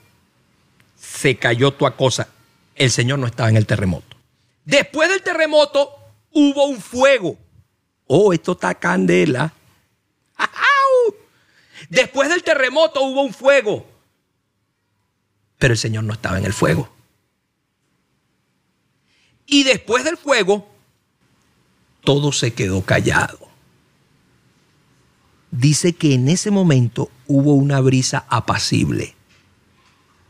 Se 1.01 1.37
cayó 1.37 1.71
toda 1.71 1.93
cosa. 1.93 2.27
El 2.75 2.91
Señor 2.91 3.21
no 3.21 3.29
estaba 3.29 3.49
en 3.49 3.57
el 3.57 3.65
terremoto. 3.65 4.17
Después 4.65 5.09
del 5.09 5.23
terremoto 5.23 5.89
hubo 6.33 6.67
un 6.67 6.81
fuego. 6.81 7.37
Oh, 8.07 8.33
esto 8.33 8.53
está 8.53 8.75
candela. 8.75 9.53
Después 11.89 12.29
del 12.31 12.43
terremoto 12.43 13.03
hubo 13.03 13.23
un 13.23 13.35
fuego. 13.35 13.87
Pero 15.59 15.75
el 15.75 15.79
Señor 15.79 16.05
no 16.05 16.15
estaba 16.15 16.39
en 16.39 16.47
el 16.47 16.53
fuego. 16.53 16.91
Y 19.47 19.65
después 19.65 20.05
del 20.05 20.17
fuego, 20.17 20.67
todo 22.03 22.33
se 22.33 22.55
quedó 22.55 22.83
callado 22.83 23.53
dice 25.53 25.93
que 25.93 26.15
en 26.15 26.29
ese 26.29 26.51
momento 26.51 27.11
hubo 27.29 27.55
una 27.55 27.81
brisa 27.81 28.25
apacible. 28.29 29.15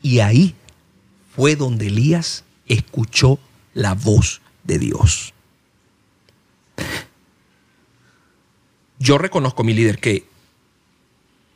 Y 0.03 0.19
ahí 0.19 0.55
fue 1.35 1.57
donde 1.57 1.87
Elías 1.87 2.45
escuchó 2.67 3.39
la 3.73 3.95
voz 3.95 4.43
de 4.65 4.79
Dios. 4.79 5.33
Yo 8.99 9.19
reconozco, 9.19 9.65
mi 9.65 9.75
líder, 9.75 9.99
que 9.99 10.27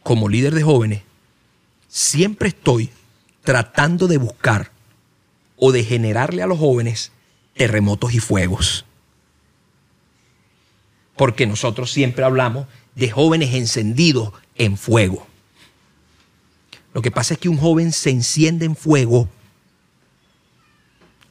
como 0.02 0.28
líder 0.28 0.54
de 0.54 0.62
jóvenes, 0.62 1.02
siempre 1.88 2.48
estoy 2.48 2.90
tratando 3.42 4.06
de 4.06 4.18
buscar 4.18 4.70
o 5.56 5.72
de 5.72 5.82
generarle 5.84 6.42
a 6.42 6.46
los 6.46 6.58
jóvenes 6.58 7.12
terremotos 7.54 8.14
y 8.14 8.20
fuegos. 8.20 8.84
Porque 11.16 11.46
nosotros 11.46 11.90
siempre 11.90 12.24
hablamos 12.24 12.66
de 12.94 13.10
jóvenes 13.10 13.54
encendidos 13.54 14.32
en 14.54 14.76
fuego. 14.76 15.26
Lo 16.92 17.02
que 17.02 17.10
pasa 17.10 17.34
es 17.34 17.40
que 17.40 17.48
un 17.48 17.58
joven 17.58 17.92
se 17.92 18.10
enciende 18.10 18.64
en 18.64 18.76
fuego 18.76 19.28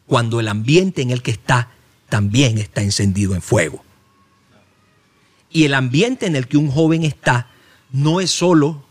cuando 0.08 0.40
el 0.40 0.48
ambiente 0.48 1.02
en 1.02 1.12
el 1.12 1.22
que 1.22 1.32
está 1.32 1.72
también 2.10 2.58
está 2.58 2.82
encendido 2.82 3.36
en 3.36 3.42
fuego. 3.42 3.85
Y 5.56 5.64
el 5.64 5.74
ambiente 5.74 6.26
en 6.26 6.36
el 6.36 6.50
que 6.50 6.58
un 6.58 6.70
joven 6.70 7.04
está 7.04 7.48
no 7.90 8.20
es 8.20 8.30
solo 8.30 8.84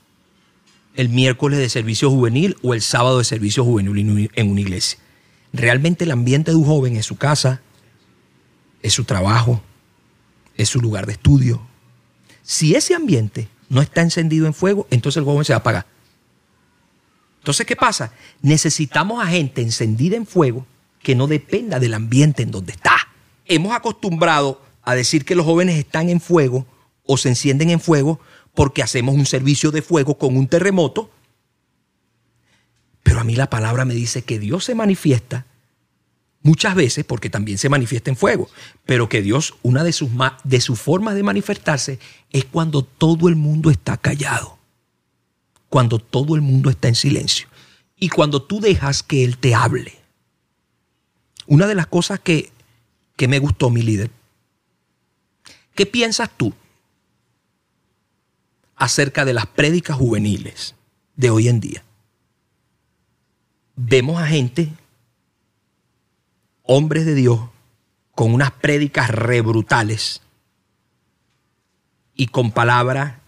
el 0.94 1.10
miércoles 1.10 1.58
de 1.58 1.68
servicio 1.68 2.08
juvenil 2.08 2.56
o 2.62 2.72
el 2.72 2.80
sábado 2.80 3.18
de 3.18 3.24
servicio 3.24 3.62
juvenil 3.62 4.30
en 4.32 4.50
una 4.50 4.60
iglesia. 4.62 4.98
Realmente 5.52 6.04
el 6.04 6.10
ambiente 6.10 6.52
de 6.52 6.56
un 6.56 6.64
joven 6.64 6.96
es 6.96 7.04
su 7.04 7.18
casa, 7.18 7.60
es 8.80 8.94
su 8.94 9.04
trabajo, 9.04 9.60
es 10.56 10.70
su 10.70 10.80
lugar 10.80 11.04
de 11.04 11.12
estudio, 11.12 11.60
si 12.42 12.74
ese 12.74 12.94
ambiente 12.94 13.48
no 13.68 13.82
está 13.82 14.00
encendido 14.00 14.46
en 14.46 14.54
fuego, 14.54 14.86
entonces 14.90 15.18
el 15.18 15.24
joven 15.24 15.44
se 15.44 15.52
va 15.52 15.58
a 15.58 15.60
apagar. 15.60 15.86
Entonces, 17.40 17.66
¿qué 17.66 17.76
pasa? 17.76 18.14
Necesitamos 18.40 19.22
a 19.22 19.26
gente 19.26 19.60
encendida 19.60 20.16
en 20.16 20.26
fuego 20.26 20.64
que 21.02 21.14
no 21.14 21.26
dependa 21.26 21.78
del 21.78 21.92
ambiente 21.92 22.42
en 22.42 22.50
donde 22.50 22.72
está. 22.72 22.96
Hemos 23.44 23.74
acostumbrado 23.74 24.63
a 24.84 24.94
decir 24.94 25.24
que 25.24 25.34
los 25.34 25.46
jóvenes 25.46 25.78
están 25.78 26.08
en 26.08 26.20
fuego 26.20 26.66
o 27.04 27.16
se 27.16 27.28
encienden 27.28 27.70
en 27.70 27.80
fuego 27.80 28.20
porque 28.54 28.82
hacemos 28.82 29.14
un 29.14 29.26
servicio 29.26 29.70
de 29.70 29.82
fuego 29.82 30.18
con 30.18 30.36
un 30.36 30.46
terremoto. 30.46 31.10
Pero 33.02 33.20
a 33.20 33.24
mí 33.24 33.36
la 33.36 33.50
palabra 33.50 33.84
me 33.84 33.94
dice 33.94 34.22
que 34.22 34.38
Dios 34.38 34.64
se 34.64 34.74
manifiesta 34.74 35.46
muchas 36.42 36.74
veces, 36.74 37.04
porque 37.04 37.30
también 37.30 37.58
se 37.58 37.70
manifiesta 37.70 38.10
en 38.10 38.16
fuego, 38.16 38.48
pero 38.84 39.08
que 39.08 39.22
Dios, 39.22 39.54
una 39.62 39.82
de 39.82 39.92
sus, 39.92 40.10
de 40.44 40.60
sus 40.60 40.78
formas 40.78 41.14
de 41.14 41.22
manifestarse 41.22 41.98
es 42.30 42.44
cuando 42.44 42.82
todo 42.82 43.28
el 43.28 43.34
mundo 43.34 43.70
está 43.70 43.96
callado, 43.96 44.58
cuando 45.70 45.98
todo 45.98 46.36
el 46.36 46.42
mundo 46.42 46.68
está 46.70 46.88
en 46.88 46.94
silencio 46.94 47.48
y 47.96 48.10
cuando 48.10 48.42
tú 48.42 48.60
dejas 48.60 49.02
que 49.02 49.24
Él 49.24 49.38
te 49.38 49.54
hable. 49.54 49.94
Una 51.46 51.66
de 51.66 51.74
las 51.74 51.86
cosas 51.86 52.20
que, 52.20 52.52
que 53.16 53.26
me 53.26 53.38
gustó, 53.38 53.70
mi 53.70 53.82
líder, 53.82 54.10
¿qué 55.74 55.86
piensas 55.86 56.30
tú 56.36 56.52
acerca 58.76 59.24
de 59.24 59.34
las 59.34 59.46
prédicas 59.46 59.96
juveniles 59.96 60.74
de 61.16 61.30
hoy 61.30 61.48
en 61.48 61.60
día? 61.60 61.84
Vemos 63.76 64.20
a 64.20 64.26
gente 64.26 64.72
hombres 66.62 67.06
de 67.06 67.14
Dios 67.14 67.40
con 68.14 68.32
unas 68.32 68.52
prédicas 68.52 69.10
re 69.10 69.40
brutales 69.40 70.22
y 72.14 72.28
con 72.28 72.52
palabras 72.52 73.18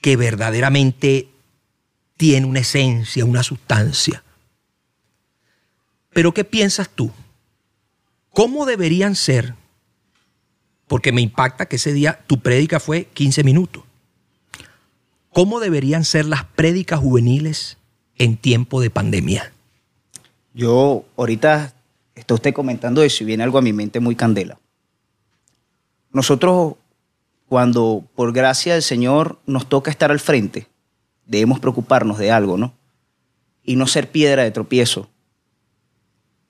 que 0.00 0.16
verdaderamente 0.16 1.28
tiene 2.16 2.46
una 2.46 2.60
esencia, 2.60 3.24
una 3.24 3.42
sustancia. 3.42 4.22
Pero 6.10 6.32
¿qué 6.32 6.44
piensas 6.44 6.88
tú? 6.88 7.10
¿Cómo 8.36 8.66
deberían 8.66 9.14
ser? 9.14 9.54
Porque 10.88 11.10
me 11.10 11.22
impacta 11.22 11.64
que 11.64 11.76
ese 11.76 11.94
día 11.94 12.20
tu 12.26 12.40
prédica 12.40 12.80
fue 12.80 13.06
15 13.06 13.42
minutos. 13.44 13.82
¿Cómo 15.32 15.58
deberían 15.58 16.04
ser 16.04 16.26
las 16.26 16.44
prédicas 16.44 17.00
juveniles 17.00 17.78
en 18.18 18.36
tiempo 18.36 18.82
de 18.82 18.90
pandemia? 18.90 19.54
Yo 20.52 21.06
ahorita 21.16 21.72
está 22.14 22.34
usted 22.34 22.52
comentando 22.52 23.02
eso 23.02 23.24
y 23.24 23.26
viene 23.26 23.42
algo 23.42 23.56
a 23.56 23.62
mi 23.62 23.72
mente 23.72 24.00
muy 24.00 24.14
candela. 24.14 24.60
Nosotros, 26.12 26.74
cuando 27.48 28.04
por 28.14 28.34
gracia 28.34 28.74
del 28.74 28.82
Señor 28.82 29.38
nos 29.46 29.66
toca 29.66 29.90
estar 29.90 30.10
al 30.10 30.20
frente, 30.20 30.66
debemos 31.24 31.58
preocuparnos 31.58 32.18
de 32.18 32.32
algo, 32.32 32.58
¿no? 32.58 32.74
Y 33.64 33.76
no 33.76 33.86
ser 33.86 34.10
piedra 34.10 34.42
de 34.42 34.50
tropiezo. 34.50 35.08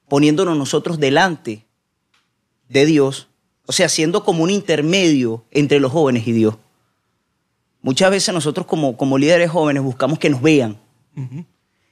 Poniéndonos 0.08 0.58
nosotros 0.58 0.98
delante 0.98 1.65
de 2.68 2.86
Dios, 2.86 3.28
o 3.66 3.72
sea, 3.72 3.88
siendo 3.88 4.24
como 4.24 4.44
un 4.44 4.50
intermedio 4.50 5.44
entre 5.50 5.80
los 5.80 5.92
jóvenes 5.92 6.26
y 6.26 6.32
Dios. 6.32 6.56
Muchas 7.82 8.10
veces 8.10 8.34
nosotros 8.34 8.66
como, 8.66 8.96
como 8.96 9.18
líderes 9.18 9.50
jóvenes 9.50 9.82
buscamos 9.82 10.18
que 10.18 10.30
nos 10.30 10.42
vean. 10.42 10.78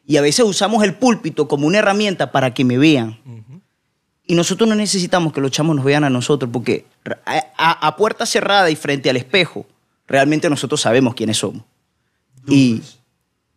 Y 0.07 0.17
a 0.17 0.21
veces 0.21 0.45
usamos 0.45 0.83
el 0.85 0.95
púlpito 0.95 1.49
como 1.49 1.67
una 1.67 1.79
herramienta 1.79 2.33
para 2.33 2.53
que 2.53 2.65
me 2.65 2.79
vean. 2.79 3.19
Y 4.27 4.35
nosotros 4.35 4.69
no 4.69 4.75
necesitamos 4.75 5.33
que 5.33 5.41
los 5.41 5.51
chamos 5.51 5.77
nos 5.77 5.85
vean 5.85 6.05
a 6.05 6.11
nosotros, 6.11 6.51
porque 6.53 6.87
a, 7.27 7.97
puerta 7.97 8.27
cerrada 8.27 8.71
y 8.71 8.77
frente 8.77 9.11
al 9.11 9.17
espejo, 9.17 9.67
realmente 10.07 10.49
nosotros 10.51 10.81
sabemos 10.81 11.15
quiénes 11.15 11.39
somos. 11.39 11.63
Y, 12.49 12.83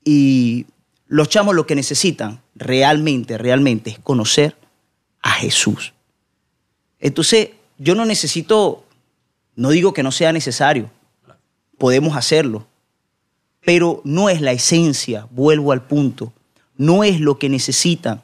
y 0.03 0.65
los 1.07 1.29
chamos 1.29 1.55
lo 1.55 1.65
que 1.65 1.75
necesitan 1.75 2.41
realmente, 2.55 3.37
realmente 3.37 3.89
es 3.91 3.99
conocer 3.99 4.55
a 5.21 5.31
Jesús. 5.31 5.93
Entonces, 6.99 7.49
yo 7.77 7.95
no 7.95 8.05
necesito, 8.05 8.83
no 9.55 9.69
digo 9.69 9.93
que 9.93 10.03
no 10.03 10.11
sea 10.11 10.31
necesario, 10.33 10.89
podemos 11.77 12.15
hacerlo, 12.15 12.67
pero 13.63 14.01
no 14.03 14.29
es 14.29 14.41
la 14.41 14.51
esencia, 14.51 15.27
vuelvo 15.31 15.71
al 15.71 15.85
punto, 15.85 16.33
no 16.77 17.03
es 17.03 17.19
lo 17.19 17.37
que 17.37 17.49
necesitan 17.49 18.23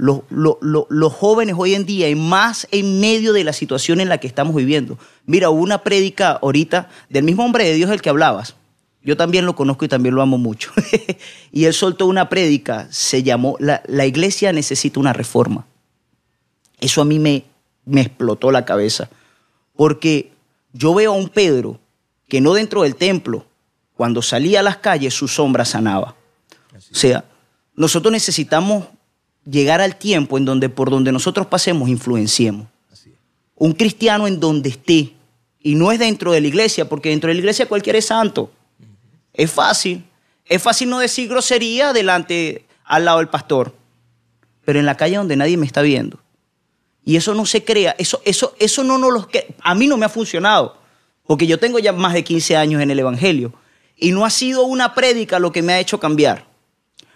los, 0.00 0.22
los, 0.30 1.12
jóvenes 1.12 1.54
hoy 1.58 1.74
en 1.74 1.84
día, 1.84 2.08
y 2.08 2.14
más 2.14 2.66
en 2.70 3.00
medio 3.00 3.32
de 3.32 3.44
la 3.44 3.52
situación 3.52 4.00
en 4.00 4.08
la 4.08 4.18
que 4.18 4.26
estamos 4.26 4.54
viviendo. 4.54 4.98
Mira, 5.26 5.50
hubo 5.50 5.62
una 5.62 5.82
prédica 5.82 6.38
ahorita 6.42 6.88
del 7.10 7.24
mismo 7.24 7.44
hombre 7.44 7.64
de 7.64 7.74
Dios 7.74 7.90
del 7.90 8.00
que 8.00 8.08
hablabas. 8.08 8.56
Yo 9.02 9.16
también 9.16 9.46
lo 9.46 9.54
conozco 9.54 9.84
y 9.84 9.88
también 9.88 10.14
lo 10.14 10.22
amo 10.22 10.38
mucho. 10.38 10.72
y 11.52 11.64
él 11.64 11.74
soltó 11.74 12.06
una 12.06 12.28
prédica, 12.28 12.88
se 12.90 13.22
llamó 13.22 13.56
la, 13.60 13.82
la, 13.86 14.06
iglesia 14.06 14.52
necesita 14.52 15.00
una 15.00 15.12
reforma. 15.12 15.66
Eso 16.80 17.02
a 17.02 17.04
mí 17.04 17.18
me, 17.18 17.44
me 17.84 18.02
explotó 18.02 18.50
la 18.50 18.64
cabeza. 18.64 19.08
Porque 19.74 20.32
yo 20.72 20.94
veo 20.94 21.12
a 21.12 21.16
un 21.16 21.28
Pedro 21.28 21.80
que 22.28 22.40
no 22.40 22.54
dentro 22.54 22.82
del 22.82 22.96
templo, 22.96 23.44
cuando 23.94 24.22
salía 24.22 24.60
a 24.60 24.62
las 24.62 24.78
calles, 24.78 25.14
su 25.14 25.28
sombra 25.28 25.64
sanaba. 25.64 26.14
O 26.74 26.94
sea, 26.94 27.24
nosotros 27.74 28.12
necesitamos 28.12 28.86
llegar 29.44 29.80
al 29.80 29.96
tiempo 29.96 30.38
en 30.38 30.44
donde 30.44 30.68
por 30.68 30.90
donde 30.90 31.12
nosotros 31.12 31.46
pasemos 31.46 31.88
influenciemos. 31.88 32.66
Un 33.56 33.72
cristiano 33.72 34.26
en 34.26 34.40
donde 34.40 34.70
esté, 34.70 35.14
y 35.62 35.74
no 35.74 35.92
es 35.92 35.98
dentro 35.98 36.32
de 36.32 36.40
la 36.40 36.48
iglesia, 36.48 36.88
porque 36.88 37.10
dentro 37.10 37.28
de 37.28 37.34
la 37.34 37.40
iglesia 37.40 37.66
cualquiera 37.66 37.98
es 37.98 38.06
santo. 38.06 38.50
Es 39.34 39.50
fácil. 39.50 40.04
Es 40.46 40.62
fácil 40.62 40.88
no 40.88 40.98
decir 40.98 41.28
grosería 41.28 41.92
delante, 41.92 42.64
al 42.84 43.04
lado 43.04 43.18
del 43.18 43.28
pastor, 43.28 43.72
pero 44.64 44.80
en 44.80 44.86
la 44.86 44.96
calle 44.96 45.16
donde 45.16 45.36
nadie 45.36 45.56
me 45.56 45.66
está 45.66 45.80
viendo. 45.80 46.18
Y 47.04 47.16
eso 47.16 47.34
no 47.34 47.46
se 47.46 47.64
crea, 47.64 47.94
eso, 47.98 48.20
eso, 48.24 48.54
eso 48.58 48.84
no 48.84 48.98
nos 48.98 49.26
a 49.62 49.74
mí 49.74 49.86
no 49.86 49.96
me 49.96 50.06
ha 50.06 50.10
funcionado, 50.10 50.76
porque 51.26 51.46
yo 51.46 51.58
tengo 51.58 51.78
ya 51.78 51.92
más 51.92 52.12
de 52.12 52.24
15 52.24 52.56
años 52.56 52.82
en 52.82 52.90
el 52.90 52.98
Evangelio, 52.98 53.52
y 53.96 54.12
no 54.12 54.24
ha 54.24 54.30
sido 54.30 54.64
una 54.64 54.94
prédica 54.94 55.38
lo 55.38 55.52
que 55.52 55.62
me 55.62 55.72
ha 55.72 55.80
hecho 55.80 55.98
cambiar 55.98 56.50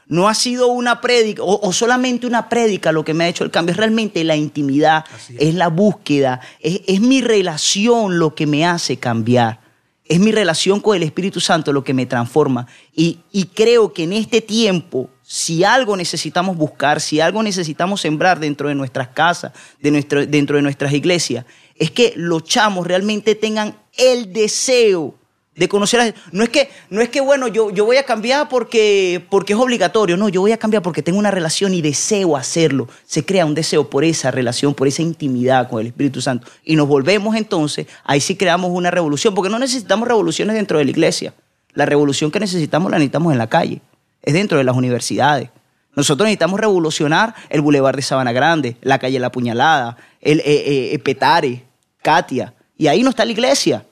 no 0.07 0.29
ha 0.29 0.35
sido 0.35 0.69
una 0.69 1.01
prédica 1.01 1.43
o, 1.43 1.73
solamente 1.73 2.27
una 2.27 2.49
prédica 2.49 2.93
lo 2.93 3.05
que 3.05 3.15
me 3.15 3.25
ha 3.25 3.29
hecho 3.29 3.45
el 3.45 3.51
cambio, 3.51 3.73
es 3.73 3.79
realmente 3.79 4.23
la 4.25 4.37
intimidad, 4.37 5.05
es. 5.39 5.55
la 5.55 5.69
búsqueda, 5.69 6.41
es, 6.61 7.01
mi 7.01 7.21
relación 7.21 8.19
lo 8.19 8.35
que 8.35 8.47
me 8.47 8.67
hace 8.67 8.97
cambiar. 8.99 9.61
Es 10.07 10.21
mi 10.21 10.33
relación 10.33 10.81
con 10.81 10.97
el 10.97 11.03
Espíritu 11.03 11.41
Santo 11.41 11.73
lo 11.73 11.83
que 11.83 11.95
me 11.95 12.05
transforma. 12.05 12.67
Y, 12.95 13.19
creo 13.55 13.95
que 13.95 14.05
en 14.05 14.13
este 14.13 14.43
tiempo, 14.43 15.09
si 15.27 15.65
algo 15.65 15.97
necesitamos 15.97 16.57
buscar, 16.57 17.01
si 17.01 17.21
algo 17.21 17.43
necesitamos 17.43 18.03
sembrar 18.03 18.39
dentro 18.39 18.69
de 18.69 18.75
nuestras 18.75 19.09
casas, 19.09 19.53
de 19.81 19.91
nuestro, 19.91 20.27
dentro 20.27 20.57
de 20.57 20.63
nuestras 20.63 20.93
iglesias, 20.93 21.47
es 21.77 21.91
que 21.91 22.13
los 22.17 22.45
chamos 22.45 22.87
realmente 22.87 23.35
tengan 23.35 23.77
el 23.97 24.33
deseo 24.33 25.15
de 25.57 25.69
conocer 25.69 26.01
a 26.01 26.15
No 26.33 26.43
es 26.43 26.51
que, 26.51 26.69
no 26.91 27.01
es 27.01 27.09
que 27.09 27.21
bueno, 27.21 27.49
yo, 27.49 27.71
yo 27.71 27.85
voy 27.85 27.97
a 27.97 28.03
cambiar 28.03 28.49
porque, 28.49 29.25
porque 29.31 29.53
es 29.53 29.59
obligatorio. 29.59 30.17
No, 30.17 30.29
yo 30.29 30.41
voy 30.41 30.53
a 30.53 30.59
cambiar 30.59 30.83
porque 30.83 31.03
tengo 31.03 31.19
una 31.19 31.31
relación 31.31 31.73
y 31.75 31.81
deseo 31.81 32.37
hacerlo. 32.37 32.89
Se 33.07 33.25
crea 33.25 33.47
un 33.47 33.55
deseo 33.55 33.89
por 33.89 34.05
esa 34.05 34.31
relación, 34.31 34.75
por 34.75 34.89
esa 34.89 35.03
intimidad 35.03 35.69
con 35.69 35.81
el 35.81 35.87
Espíritu 35.87 36.21
Santo. 36.21 36.49
Y 36.65 36.77
nos 36.77 36.89
volvemos 36.89 37.37
entonces, 37.37 37.87
ahí 38.05 38.21
sí 38.21 38.37
creamos 38.37 38.71
una 38.73 38.91
revolución, 38.91 39.35
porque 39.35 39.51
no 39.51 39.59
necesitamos 39.59 40.09
revoluciones 40.09 40.55
dentro 40.55 40.79
de 40.79 40.85
la 40.85 40.91
iglesia. 40.91 41.35
La 41.73 41.87
revolución 41.87 42.31
que 42.31 42.41
necesitamos 42.41 42.91
la 42.91 42.99
necesitamos 42.99 43.33
en 43.33 43.39
la 43.39 43.49
calle, 43.49 43.81
es 44.25 44.35
dentro 44.35 44.59
de 44.59 44.65
las 44.65 44.75
universidades. 44.75 45.51
Nosotros 45.95 46.27
necesitamos 46.27 46.59
revolucionar 46.59 47.35
el 47.51 47.61
Boulevard 47.61 47.95
de 47.95 48.03
Sabana 48.03 48.33
Grande, 48.33 48.77
la 48.81 48.99
calle 48.99 49.19
La 49.21 49.31
Puñalada, 49.31 49.97
el 50.21 50.41
eh, 50.41 50.45
eh, 50.47 50.91
eh, 50.93 50.99
Petare, 50.99 51.65
Katia. 52.03 52.53
Y 52.77 52.89
ahí 52.89 53.03
no 53.03 53.11
está 53.11 53.25
la 53.25 53.31
iglesia. 53.31 53.87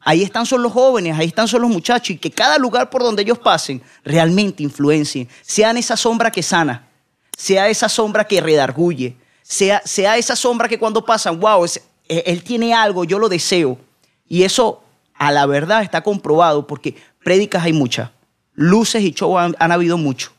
Ahí 0.00 0.22
están 0.22 0.46
son 0.46 0.62
los 0.62 0.72
jóvenes, 0.72 1.18
ahí 1.18 1.26
están 1.26 1.48
son 1.48 1.62
los 1.62 1.70
muchachos 1.70 2.10
y 2.10 2.18
que 2.18 2.30
cada 2.30 2.56
lugar 2.56 2.88
por 2.88 3.02
donde 3.02 3.22
ellos 3.22 3.38
pasen 3.38 3.82
realmente 4.04 4.62
influencien. 4.62 5.28
Sean 5.42 5.76
esa 5.76 5.96
sombra 5.96 6.30
que 6.30 6.42
sana, 6.42 6.86
sea 7.36 7.68
esa 7.68 7.88
sombra 7.88 8.24
que 8.24 8.40
redarguye, 8.40 9.16
sea, 9.42 9.82
sea 9.84 10.16
esa 10.16 10.36
sombra 10.36 10.68
que 10.68 10.78
cuando 10.78 11.04
pasan, 11.04 11.40
wow, 11.40 11.66
él 12.06 12.44
tiene 12.44 12.72
algo, 12.72 13.04
yo 13.04 13.18
lo 13.18 13.28
deseo. 13.28 13.76
Y 14.28 14.44
eso 14.44 14.82
a 15.14 15.32
la 15.32 15.46
verdad 15.46 15.82
está 15.82 16.00
comprobado 16.00 16.66
porque 16.66 16.94
prédicas 17.24 17.64
hay 17.64 17.72
muchas, 17.72 18.10
luces 18.58 19.04
y 19.04 19.12
show 19.12 19.38
han, 19.38 19.54
han 19.60 19.70
habido 19.70 19.96
mucho. 19.96 20.32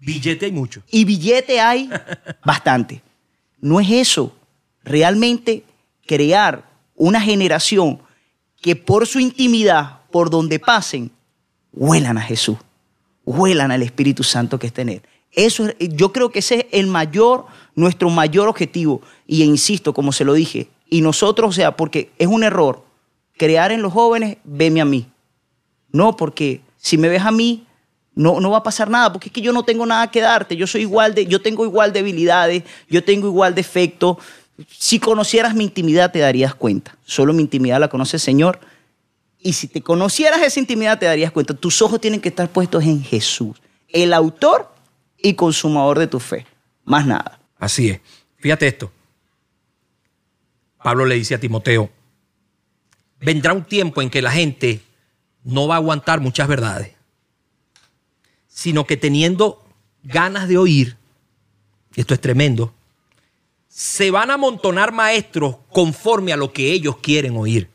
Billete 0.00 0.46
hay 0.46 0.52
mucho. 0.52 0.82
Y 0.90 1.04
billete 1.04 1.60
hay 1.60 1.88
bastante. 2.44 3.00
No 3.60 3.78
es 3.78 3.90
eso. 3.90 4.34
Realmente 4.82 5.62
crear 6.04 6.68
una 6.96 7.20
generación 7.20 8.00
que 8.60 8.74
por 8.74 9.06
su 9.06 9.20
intimidad, 9.20 10.00
por 10.10 10.30
donde 10.30 10.58
pasen, 10.58 11.12
huelan 11.72 12.18
a 12.18 12.22
Jesús, 12.22 12.58
huelan 13.24 13.70
al 13.70 13.82
Espíritu 13.82 14.24
Santo 14.24 14.58
que 14.58 14.66
está 14.66 14.82
en 14.82 14.88
él. 14.88 15.02
Eso 15.30 15.68
yo 15.78 16.12
creo 16.12 16.30
que 16.30 16.40
ese 16.40 16.54
es 16.56 16.66
el 16.72 16.88
mayor, 16.88 17.46
nuestro 17.76 18.10
mayor 18.10 18.48
objetivo. 18.48 19.00
Y 19.28 19.44
insisto, 19.44 19.94
como 19.94 20.10
se 20.10 20.24
lo 20.24 20.32
dije, 20.34 20.68
y 20.88 21.02
nosotros, 21.02 21.50
o 21.50 21.52
sea, 21.52 21.76
porque 21.76 22.10
es 22.18 22.26
un 22.26 22.42
error 22.42 22.84
crear 23.36 23.70
en 23.70 23.80
los 23.80 23.92
jóvenes, 23.92 24.38
veme 24.42 24.80
a 24.80 24.84
mí. 24.84 25.06
No, 25.92 26.16
porque 26.16 26.62
si 26.80 26.96
me 26.96 27.08
ves 27.08 27.22
a 27.22 27.30
mí, 27.30 27.66
no, 28.14 28.40
no 28.40 28.50
va 28.50 28.58
a 28.58 28.62
pasar 28.62 28.90
nada, 28.90 29.12
porque 29.12 29.28
es 29.28 29.32
que 29.32 29.40
yo 29.40 29.52
no 29.52 29.62
tengo 29.62 29.86
nada 29.86 30.10
que 30.10 30.20
darte. 30.20 30.56
Yo 30.56 30.66
soy 30.66 30.82
igual 30.82 31.14
de, 31.14 31.26
yo 31.26 31.40
tengo 31.40 31.64
igual 31.64 31.92
debilidades, 31.92 32.64
yo 32.88 33.04
tengo 33.04 33.28
igual 33.28 33.54
defectos, 33.54 34.16
si 34.68 34.98
conocieras 34.98 35.54
mi 35.54 35.64
intimidad 35.64 36.12
te 36.12 36.18
darías 36.18 36.54
cuenta. 36.54 36.96
Solo 37.04 37.32
mi 37.32 37.42
intimidad 37.42 37.80
la 37.80 37.88
conoce 37.88 38.16
el 38.16 38.20
Señor. 38.20 38.60
Y 39.38 39.54
si 39.54 39.68
te 39.68 39.80
conocieras 39.80 40.42
esa 40.42 40.60
intimidad 40.60 40.98
te 40.98 41.06
darías 41.06 41.32
cuenta. 41.32 41.54
Tus 41.54 41.80
ojos 41.80 42.00
tienen 42.00 42.20
que 42.20 42.28
estar 42.28 42.50
puestos 42.50 42.84
en 42.84 43.02
Jesús, 43.02 43.56
el 43.88 44.12
autor 44.12 44.70
y 45.16 45.34
consumador 45.34 45.98
de 45.98 46.06
tu 46.06 46.20
fe. 46.20 46.46
Más 46.84 47.06
nada. 47.06 47.40
Así 47.58 47.88
es. 47.88 48.00
Fíjate 48.38 48.66
esto. 48.66 48.90
Pablo 50.82 51.06
le 51.06 51.14
dice 51.14 51.34
a 51.34 51.40
Timoteo, 51.40 51.90
vendrá 53.20 53.52
un 53.52 53.64
tiempo 53.64 54.00
en 54.02 54.10
que 54.10 54.22
la 54.22 54.30
gente 54.30 54.80
no 55.44 55.66
va 55.66 55.74
a 55.74 55.78
aguantar 55.78 56.20
muchas 56.20 56.48
verdades, 56.48 56.92
sino 58.48 58.86
que 58.86 58.96
teniendo 58.96 59.64
ganas 60.02 60.48
de 60.48 60.58
oír, 60.58 60.96
esto 61.96 62.14
es 62.14 62.20
tremendo, 62.20 62.74
se 63.68 64.10
van 64.10 64.30
a 64.30 64.34
amontonar 64.34 64.92
maestros 64.92 65.56
conforme 65.70 66.32
a 66.32 66.36
lo 66.36 66.52
que 66.52 66.72
ellos 66.72 66.98
quieren 66.98 67.36
oír. 67.36 67.68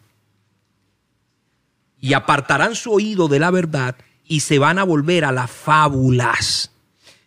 Y 1.99 2.13
apartarán 2.13 2.75
su 2.75 2.91
oído 2.91 3.27
de 3.27 3.39
la 3.39 3.49
verdad 3.49 3.95
y 4.25 4.41
se 4.41 4.59
van 4.59 4.77
a 4.77 4.83
volver 4.83 5.25
a 5.25 5.31
las 5.31 5.49
fábulas. 5.49 6.71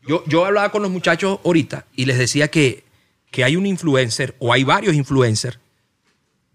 Yo, 0.07 0.23
yo 0.27 0.45
hablaba 0.45 0.71
con 0.71 0.83
los 0.83 0.91
muchachos 0.91 1.41
ahorita 1.45 1.87
y 1.95 2.05
les 2.05 2.19
decía 2.19 2.49
que, 2.49 2.85
que 3.31 3.45
hay 3.45 3.57
un 3.57 3.67
influencer 3.67 4.37
o 4.39 4.53
hay 4.53 4.65
varios 4.65 4.95
influencers, 4.95 5.59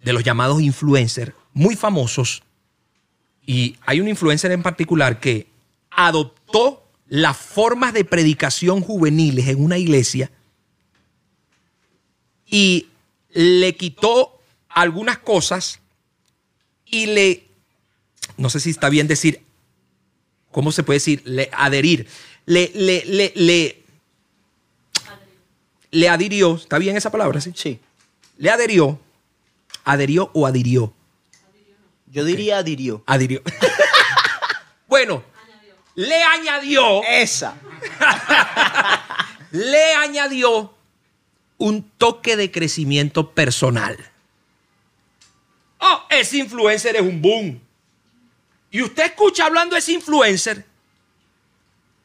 de 0.04 0.14
los 0.14 0.24
llamados 0.24 0.62
influencers, 0.62 1.34
muy 1.54 1.76
famosos. 1.76 2.44
Y 3.46 3.76
hay 3.86 4.00
un 4.00 4.08
influencer 4.08 4.52
en 4.52 4.64
particular 4.64 5.20
que 5.20 5.48
adoptó 5.92 6.84
las 7.08 7.38
formas 7.38 7.94
de 7.94 8.06
predicación 8.06 8.82
juveniles 8.82 9.48
en 9.48 9.64
una 9.64 9.78
iglesia 9.78 10.32
y 12.48 12.88
le 13.32 13.76
quitó 13.76 14.40
algunas 14.70 15.18
cosas 15.18 15.80
y 16.86 17.08
le, 17.08 17.48
no 18.38 18.50
sé 18.50 18.60
si 18.60 18.70
está 18.70 18.90
bien 18.90 19.08
decir, 19.08 19.42
¿cómo 20.52 20.72
se 20.72 20.84
puede 20.84 20.98
decir? 20.98 21.22
Le 21.26 21.50
adherir. 21.52 22.08
Le, 22.46 22.72
le, 22.76 23.04
le, 23.06 23.34
le, 23.36 23.84
le 25.92 26.10
adhirió, 26.10 26.56
¿está 26.56 26.78
bien 26.78 26.96
esa 26.96 27.12
palabra? 27.12 27.42
Sí. 27.42 27.52
Sí. 27.56 27.80
Le 28.38 28.50
adherió, 28.50 29.00
adherió 29.84 30.30
o 30.34 30.46
adhirió. 30.46 30.94
Yo 32.14 32.24
diría 32.24 32.60
adhirió. 32.60 33.04
Adhirió. 33.08 33.42
bueno, 34.88 35.24
le 35.96 36.22
añadió, 36.22 37.02
Esa. 37.04 37.56
le 39.52 39.96
añadió 39.96 40.76
un 41.58 41.90
toque 41.98 42.38
de 42.38 42.52
crecimiento 42.52 43.32
personal. 43.32 43.98
Oh, 45.80 46.04
ese 46.12 46.38
influencer 46.38 46.98
es 46.98 47.02
un 47.02 47.20
boom. 47.20 47.60
Y 48.70 48.84
usted 48.84 49.06
escucha 49.06 49.48
hablando 49.48 49.74
de 49.74 49.80
ese 49.80 49.94
influencer 49.94 50.64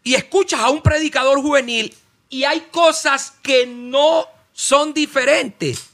y 0.02 0.14
escuchas 0.14 0.60
a 0.60 0.70
un 0.70 0.80
predicador 0.80 1.42
juvenil 1.42 1.94
y 2.30 2.44
hay 2.44 2.62
cosas 2.70 3.34
que 3.42 3.66
no 3.66 4.24
son 4.54 4.94
diferentes. 4.94 5.90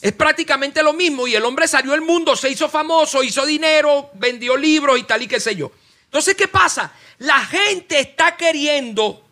Es 0.00 0.12
prácticamente 0.12 0.82
lo 0.82 0.92
mismo 0.92 1.26
y 1.26 1.34
el 1.34 1.44
hombre 1.44 1.66
salió 1.66 1.92
al 1.94 2.02
mundo, 2.02 2.36
se 2.36 2.50
hizo 2.50 2.68
famoso, 2.68 3.22
hizo 3.22 3.46
dinero, 3.46 4.10
vendió 4.14 4.56
libros 4.56 4.98
y 4.98 5.04
tal 5.04 5.22
y 5.22 5.28
qué 5.28 5.40
sé 5.40 5.56
yo. 5.56 5.72
Entonces, 6.04 6.34
¿qué 6.34 6.48
pasa? 6.48 6.92
La 7.18 7.40
gente 7.40 7.98
está 7.98 8.36
queriendo 8.36 9.24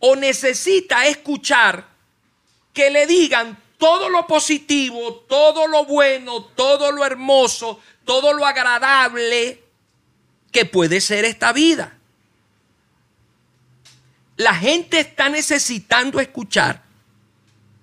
o 0.00 0.16
necesita 0.16 1.06
escuchar 1.06 1.86
que 2.72 2.90
le 2.90 3.06
digan 3.06 3.60
todo 3.78 4.08
lo 4.08 4.26
positivo, 4.26 5.24
todo 5.28 5.66
lo 5.68 5.84
bueno, 5.84 6.44
todo 6.44 6.90
lo 6.90 7.04
hermoso, 7.04 7.80
todo 8.04 8.32
lo 8.32 8.44
agradable 8.44 9.62
que 10.50 10.64
puede 10.64 11.00
ser 11.00 11.24
esta 11.24 11.52
vida. 11.52 11.96
La 14.36 14.54
gente 14.54 15.00
está 15.00 15.28
necesitando 15.28 16.20
escuchar, 16.20 16.82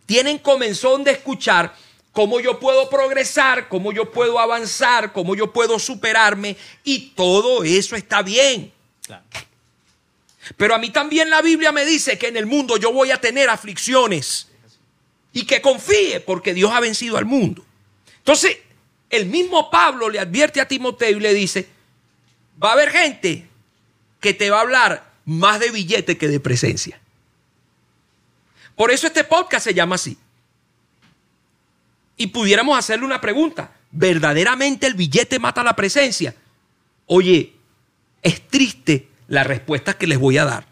tienen 0.05 0.37
comenzón 0.37 1.03
de 1.03 1.11
escuchar 1.11 1.75
cómo 2.15 2.39
yo 2.39 2.61
puedo 2.61 2.89
progresar, 2.89 3.67
cómo 3.67 3.91
yo 3.91 4.09
puedo 4.09 4.39
avanzar, 4.39 5.11
cómo 5.11 5.35
yo 5.35 5.51
puedo 5.51 5.77
superarme 5.77 6.55
y 6.85 7.09
todo 7.09 7.65
eso 7.65 7.97
está 7.97 8.21
bien. 8.21 8.71
Pero 10.55 10.75
a 10.75 10.77
mí 10.77 10.91
también 10.91 11.29
la 11.29 11.41
Biblia 11.41 11.73
me 11.73 11.83
dice 11.83 12.17
que 12.17 12.29
en 12.29 12.37
el 12.37 12.45
mundo 12.45 12.77
yo 12.77 12.93
voy 12.93 13.11
a 13.11 13.19
tener 13.19 13.49
aflicciones 13.49 14.47
y 15.33 15.45
que 15.45 15.61
confíe 15.61 16.21
porque 16.21 16.53
Dios 16.53 16.71
ha 16.71 16.79
vencido 16.79 17.17
al 17.17 17.25
mundo. 17.25 17.65
Entonces, 18.19 18.59
el 19.09 19.25
mismo 19.25 19.69
Pablo 19.69 20.09
le 20.09 20.19
advierte 20.19 20.61
a 20.61 20.67
Timoteo 20.69 21.17
y 21.17 21.19
le 21.19 21.33
dice, 21.33 21.67
va 22.63 22.69
a 22.69 22.73
haber 22.73 22.91
gente 22.91 23.45
que 24.21 24.33
te 24.33 24.49
va 24.49 24.59
a 24.59 24.61
hablar 24.61 25.11
más 25.25 25.59
de 25.59 25.69
billete 25.69 26.17
que 26.17 26.29
de 26.29 26.39
presencia. 26.39 26.97
Por 28.77 28.91
eso 28.91 29.05
este 29.05 29.25
podcast 29.25 29.65
se 29.65 29.73
llama 29.73 29.95
así. 29.95 30.17
Y 32.17 32.27
pudiéramos 32.27 32.77
hacerle 32.77 33.05
una 33.05 33.21
pregunta. 33.21 33.71
¿Verdaderamente 33.91 34.87
el 34.87 34.93
billete 34.93 35.39
mata 35.39 35.63
la 35.63 35.75
presencia? 35.75 36.35
Oye, 37.05 37.53
es 38.21 38.47
triste 38.47 39.07
la 39.27 39.43
respuesta 39.43 39.97
que 39.97 40.07
les 40.07 40.17
voy 40.17 40.37
a 40.37 40.45
dar. 40.45 40.67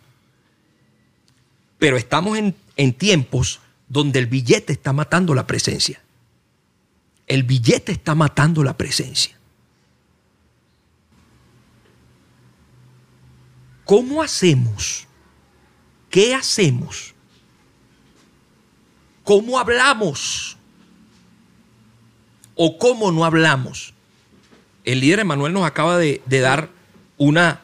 Pero 1.79 1.97
estamos 1.97 2.37
en, 2.37 2.55
en 2.75 2.93
tiempos 2.93 3.59
donde 3.87 4.19
el 4.19 4.27
billete 4.27 4.73
está 4.73 4.93
matando 4.93 5.33
la 5.33 5.45
presencia. 5.45 6.01
El 7.27 7.43
billete 7.43 7.91
está 7.91 8.15
matando 8.15 8.63
la 8.63 8.75
presencia. 8.75 9.37
¿Cómo 13.85 14.23
hacemos? 14.23 15.07
¿Qué 16.09 16.33
hacemos? 16.33 17.13
¿Cómo 19.23 19.59
hablamos? 19.59 20.57
¿O 22.55 22.77
cómo 22.77 23.11
no 23.11 23.25
hablamos? 23.25 23.93
El 24.83 24.99
líder 24.99 25.19
Emanuel 25.19 25.53
nos 25.53 25.65
acaba 25.65 25.97
de, 25.97 26.21
dar 26.27 26.69
una, 27.17 27.61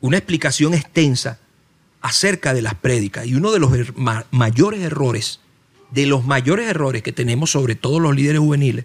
una 0.00 0.16
explicación 0.18 0.74
extensa 0.74 1.38
acerca 2.00 2.52
de 2.54 2.62
las 2.62 2.74
prédicas. 2.74 3.26
Y 3.26 3.34
uno 3.34 3.52
de 3.52 3.58
los 3.60 3.96
ma- 3.96 4.26
mayores 4.30 4.80
errores, 4.80 5.40
de 5.90 6.06
los 6.06 6.24
mayores 6.24 6.68
errores 6.68 7.02
que 7.02 7.12
tenemos 7.12 7.50
sobre 7.50 7.74
todo 7.74 8.00
los 8.00 8.14
líderes 8.14 8.40
juveniles 8.40 8.84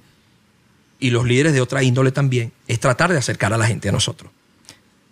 y 0.99 1.09
los 1.09 1.25
líderes 1.25 1.53
de 1.53 1.61
otra 1.61 1.83
índole 1.83 2.11
también, 2.11 2.53
es 2.67 2.79
tratar 2.79 3.11
de 3.11 3.17
acercar 3.17 3.53
a 3.53 3.57
la 3.57 3.67
gente 3.67 3.89
a 3.89 3.91
nosotros. 3.91 4.31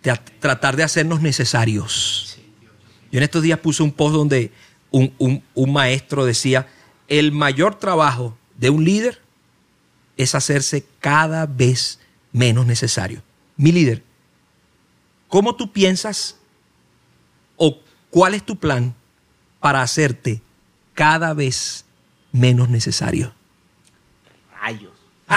De 0.02 0.16
tratar 0.40 0.76
de 0.76 0.82
hacernos 0.84 1.20
necesarios. 1.20 2.38
Yo 3.10 3.18
en 3.18 3.24
estos 3.24 3.42
días 3.42 3.58
puse 3.58 3.82
un 3.82 3.92
post 3.92 4.14
donde 4.14 4.50
un- 4.90 5.42
un 5.54 5.72
maestro 5.72 6.24
decía, 6.24 6.66
el 7.08 7.32
mayor 7.32 7.74
trabajo 7.78 8.36
de 8.56 8.70
un 8.70 8.84
líder 8.84 9.20
es 10.16 10.34
hacerse 10.34 10.84
cada 11.00 11.46
vez 11.46 11.98
menos 12.32 12.66
necesario. 12.66 13.22
Mi 13.56 13.72
líder, 13.72 14.02
¿cómo 15.28 15.54
tú 15.54 15.72
piensas 15.72 16.36
o 17.56 17.78
cuál 18.10 18.34
es 18.34 18.44
tu 18.44 18.56
plan 18.56 18.94
para 19.60 19.82
hacerte 19.82 20.42
cada 20.94 21.34
vez 21.34 21.84
menos 22.32 22.68
necesario? 22.68 23.34
Rayos. 24.60 24.92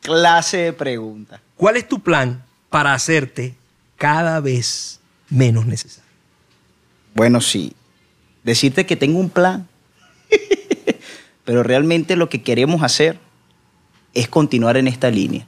Clase 0.00 0.56
de 0.58 0.72
pregunta. 0.72 1.40
¿Cuál 1.56 1.76
es 1.76 1.86
tu 1.88 2.00
plan 2.00 2.44
para 2.70 2.94
hacerte 2.94 3.54
cada 3.96 4.40
vez 4.40 5.00
menos 5.28 5.66
necesario? 5.66 6.08
Bueno, 7.14 7.40
sí. 7.40 7.74
Decirte 8.42 8.86
que 8.86 8.96
tengo 8.96 9.18
un 9.18 9.28
plan. 9.28 9.68
Pero 11.48 11.62
realmente 11.62 12.14
lo 12.14 12.28
que 12.28 12.42
queremos 12.42 12.82
hacer 12.82 13.18
es 14.12 14.28
continuar 14.28 14.76
en 14.76 14.86
esta 14.86 15.10
línea. 15.10 15.46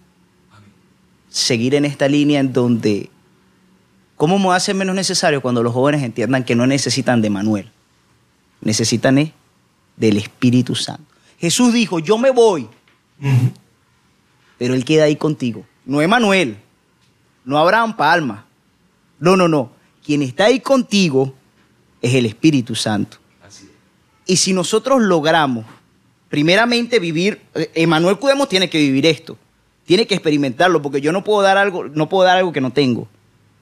Seguir 1.28 1.74
en 1.74 1.84
esta 1.84 2.08
línea 2.08 2.40
en 2.40 2.54
donde... 2.54 3.10
¿Cómo 4.16 4.38
me 4.38 4.54
hace 4.54 4.72
menos 4.72 4.96
necesario 4.96 5.42
cuando 5.42 5.62
los 5.62 5.74
jóvenes 5.74 6.02
entiendan 6.02 6.42
que 6.44 6.54
no 6.54 6.66
necesitan 6.66 7.20
de 7.20 7.28
Manuel? 7.28 7.70
Necesitan 8.62 9.18
es 9.18 9.32
del 9.98 10.16
Espíritu 10.16 10.74
Santo. 10.74 11.04
Jesús 11.38 11.74
dijo, 11.74 11.98
yo 11.98 12.16
me 12.16 12.30
voy, 12.30 12.66
pero 14.56 14.72
Él 14.72 14.86
queda 14.86 15.04
ahí 15.04 15.16
contigo. 15.16 15.66
No 15.84 16.00
Emanuel, 16.00 16.56
no 17.44 17.58
Abraham 17.58 17.94
Palma. 17.94 18.46
No, 19.18 19.36
no, 19.36 19.48
no. 19.48 19.70
Quien 20.02 20.22
está 20.22 20.46
ahí 20.46 20.60
contigo 20.60 21.34
es 22.00 22.14
el 22.14 22.24
Espíritu 22.24 22.74
Santo. 22.74 23.18
Y 24.24 24.36
si 24.36 24.54
nosotros 24.54 25.02
logramos, 25.02 25.66
primeramente 26.30 26.98
vivir, 26.98 27.42
eh, 27.54 27.70
Emanuel 27.74 28.18
Cudemos 28.18 28.48
tiene 28.48 28.70
que 28.70 28.78
vivir 28.78 29.04
esto, 29.04 29.36
tiene 29.84 30.06
que 30.06 30.14
experimentarlo, 30.14 30.80
porque 30.80 31.02
yo 31.02 31.12
no 31.12 31.22
puedo 31.22 31.42
dar 31.42 31.58
algo, 31.58 31.84
no 31.84 32.08
puedo 32.08 32.24
dar 32.24 32.38
algo 32.38 32.52
que 32.52 32.62
no 32.62 32.72
tengo. 32.72 33.06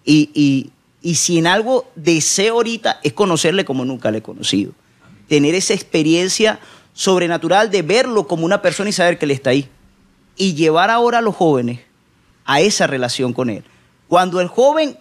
Y, 0.05 0.31
y- 0.35 0.71
y 1.01 1.15
si 1.17 1.39
en 1.39 1.47
algo 1.47 1.91
deseo 1.97 2.55
ahorita 2.55 3.01
es 3.03 3.13
conocerle 3.13 3.65
como 3.65 3.85
nunca 3.85 4.11
le 4.11 4.19
he 4.19 4.23
conocido. 4.23 4.73
Tener 5.29 5.55
esa 5.55 5.73
experiencia 5.75 6.61
sobrenatural 6.93 7.71
de 7.71 7.83
verlo 7.83 8.27
como 8.27 8.45
una 8.45 8.61
persona 8.63 8.91
y 8.91 8.93
saber 8.93 9.19
que 9.19 9.25
él 9.25 9.31
está 9.31 9.51
ahí. 9.51 9.69
Y 10.37 10.55
llevar 10.55 10.91
ahora 10.91 11.19
a 11.19 11.23
los 11.23 11.37
jóvenes 11.37 11.81
a 12.45 12.61
esa 12.61 12.87
relación 12.87 13.33
con 13.33 13.49
él. 13.49 13.65
Cuando 14.09 14.41
el 14.41 14.49
joven 14.49 14.97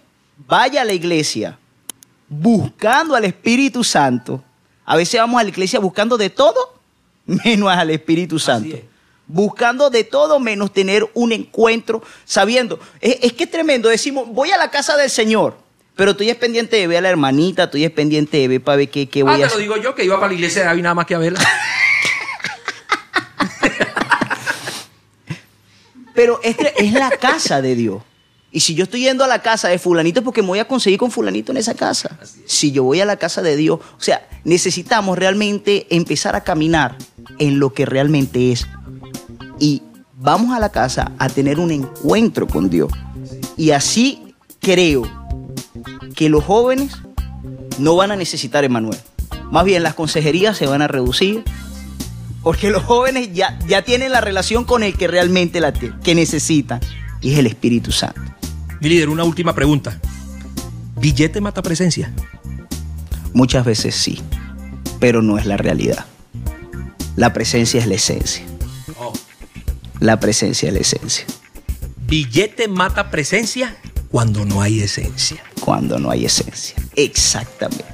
vaya 0.46 0.82
a 0.82 0.84
la 0.84 0.92
iglesia 0.92 1.58
buscando 2.28 3.14
al 3.16 3.24
Espíritu 3.24 3.82
Santo, 3.82 4.42
a 4.84 4.96
veces 4.96 5.20
vamos 5.20 5.40
a 5.40 5.44
la 5.44 5.50
iglesia 5.50 5.80
buscando 5.80 6.16
de 6.16 6.30
todo 6.30 6.77
menos 7.28 7.68
al 7.72 7.90
Espíritu 7.90 8.38
Santo. 8.40 8.74
es. 8.76 8.82
Buscando 9.30 9.90
de 9.90 10.04
todo 10.04 10.40
menos 10.40 10.72
tener 10.72 11.06
un 11.14 11.32
encuentro, 11.32 12.02
sabiendo. 12.24 12.80
Es, 13.00 13.18
es 13.22 13.32
que 13.34 13.44
es 13.44 13.50
tremendo. 13.50 13.88
Decimos, 13.90 14.26
voy 14.28 14.50
a 14.50 14.56
la 14.56 14.70
casa 14.70 14.96
del 14.96 15.10
Señor, 15.10 15.56
pero 15.94 16.12
estoy 16.12 16.30
es 16.30 16.36
pendiente 16.36 16.76
de 16.76 16.86
ver 16.86 16.98
a 16.98 17.00
la 17.02 17.10
hermanita, 17.10 17.64
estoy 17.64 17.84
es 17.84 17.90
pendiente 17.90 18.38
de 18.38 18.48
ver 18.48 18.62
para 18.62 18.76
ver 18.76 18.88
qué, 18.88 19.06
qué 19.08 19.20
Ah, 19.20 19.24
voy 19.24 19.32
te 19.36 19.36
a 19.36 19.38
lo 19.40 19.46
hacer. 19.46 19.60
digo 19.60 19.76
yo 19.76 19.94
que 19.94 20.04
iba 20.04 20.16
para 20.16 20.28
la 20.28 20.34
iglesia 20.34 20.62
de 20.62 20.68
David 20.68 20.82
nada 20.82 20.94
más 20.94 21.04
que 21.06 21.14
a 21.14 21.18
verla. 21.18 21.40
Pero 26.14 26.40
es, 26.42 26.56
es 26.76 26.92
la 26.92 27.10
casa 27.10 27.62
de 27.62 27.74
Dios. 27.76 28.02
Y 28.50 28.60
si 28.60 28.74
yo 28.74 28.84
estoy 28.84 29.02
yendo 29.02 29.24
a 29.24 29.28
la 29.28 29.42
casa 29.42 29.68
de 29.68 29.78
fulanito 29.78 30.20
es 30.20 30.24
porque 30.24 30.40
me 30.40 30.48
voy 30.48 30.58
a 30.58 30.66
conseguir 30.66 30.98
con 30.98 31.10
fulanito 31.10 31.52
en 31.52 31.58
esa 31.58 31.74
casa. 31.74 32.18
Si 32.46 32.72
yo 32.72 32.82
voy 32.82 33.00
a 33.00 33.04
la 33.04 33.16
casa 33.16 33.42
de 33.42 33.56
Dios, 33.56 33.78
o 33.78 34.00
sea, 34.00 34.26
necesitamos 34.42 35.18
realmente 35.18 35.86
empezar 35.90 36.34
a 36.34 36.42
caminar 36.42 36.96
en 37.38 37.58
lo 37.58 37.72
que 37.72 37.86
realmente 37.86 38.52
es. 38.52 38.66
Y 39.58 39.82
vamos 40.16 40.56
a 40.56 40.60
la 40.60 40.70
casa 40.70 41.12
a 41.18 41.28
tener 41.28 41.58
un 41.58 41.70
encuentro 41.70 42.46
con 42.46 42.70
Dios. 42.70 42.92
Y 43.56 43.70
así 43.70 44.34
creo 44.60 45.02
que 46.14 46.28
los 46.28 46.44
jóvenes 46.44 46.96
no 47.78 47.96
van 47.96 48.10
a 48.10 48.16
necesitar 48.16 48.64
Emanuel. 48.64 48.98
Más 49.50 49.64
bien 49.64 49.82
las 49.82 49.94
consejerías 49.94 50.56
se 50.56 50.66
van 50.66 50.82
a 50.82 50.88
reducir, 50.88 51.44
porque 52.42 52.70
los 52.70 52.82
jóvenes 52.82 53.30
ya, 53.32 53.58
ya 53.66 53.82
tienen 53.82 54.12
la 54.12 54.20
relación 54.20 54.64
con 54.64 54.82
el 54.82 54.96
que 54.96 55.08
realmente 55.08 55.60
la 55.60 55.72
que 55.72 56.14
necesitan, 56.14 56.80
y 57.20 57.32
es 57.32 57.38
el 57.38 57.46
Espíritu 57.46 57.92
Santo. 57.92 58.20
Mi 58.80 58.88
líder, 58.88 59.08
una 59.08 59.24
última 59.24 59.54
pregunta. 59.54 59.98
¿Billete 61.00 61.40
mata 61.40 61.62
presencia? 61.62 62.12
Muchas 63.32 63.64
veces 63.64 63.94
sí, 63.94 64.20
pero 65.00 65.22
no 65.22 65.38
es 65.38 65.46
la 65.46 65.56
realidad. 65.56 66.06
La 67.18 67.32
presencia 67.32 67.80
es 67.80 67.88
la 67.88 67.96
esencia. 67.96 68.44
Oh. 69.00 69.12
La 69.98 70.20
presencia 70.20 70.68
es 70.68 70.72
la 70.72 70.78
esencia. 70.78 71.24
Billete 72.06 72.68
mata 72.68 73.10
presencia 73.10 73.76
cuando 74.08 74.44
no 74.44 74.62
hay 74.62 74.78
esencia. 74.78 75.42
Cuando 75.58 75.98
no 75.98 76.12
hay 76.12 76.26
esencia. 76.26 76.76
Exactamente. 76.94 77.84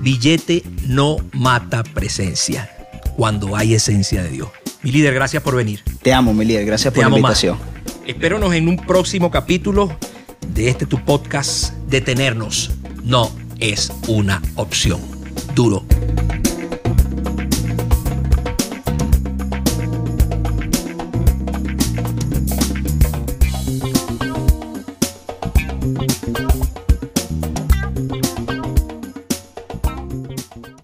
Billete 0.00 0.64
no 0.88 1.18
mata 1.32 1.84
presencia 1.84 2.68
cuando 3.16 3.54
hay 3.54 3.74
esencia 3.74 4.24
de 4.24 4.30
Dios. 4.30 4.48
Mi 4.82 4.90
líder, 4.90 5.14
gracias 5.14 5.40
por 5.40 5.54
venir. 5.54 5.84
Te 6.02 6.12
amo, 6.12 6.34
mi 6.34 6.44
líder. 6.44 6.66
Gracias 6.66 6.92
Te 6.92 7.00
por 7.00 7.08
la 7.08 7.16
invitación. 7.16 7.56
más. 7.56 8.52
En 8.56 8.66
un 8.66 8.78
próximo 8.78 9.30
capítulo 9.30 9.96
de 10.48 10.70
este 10.70 10.86
tu 10.86 11.04
podcast. 11.04 11.72
Detenernos 11.86 12.72
no 13.04 13.30
es 13.60 13.92
una 14.08 14.42
opción. 14.56 15.00
Duro 15.54 15.84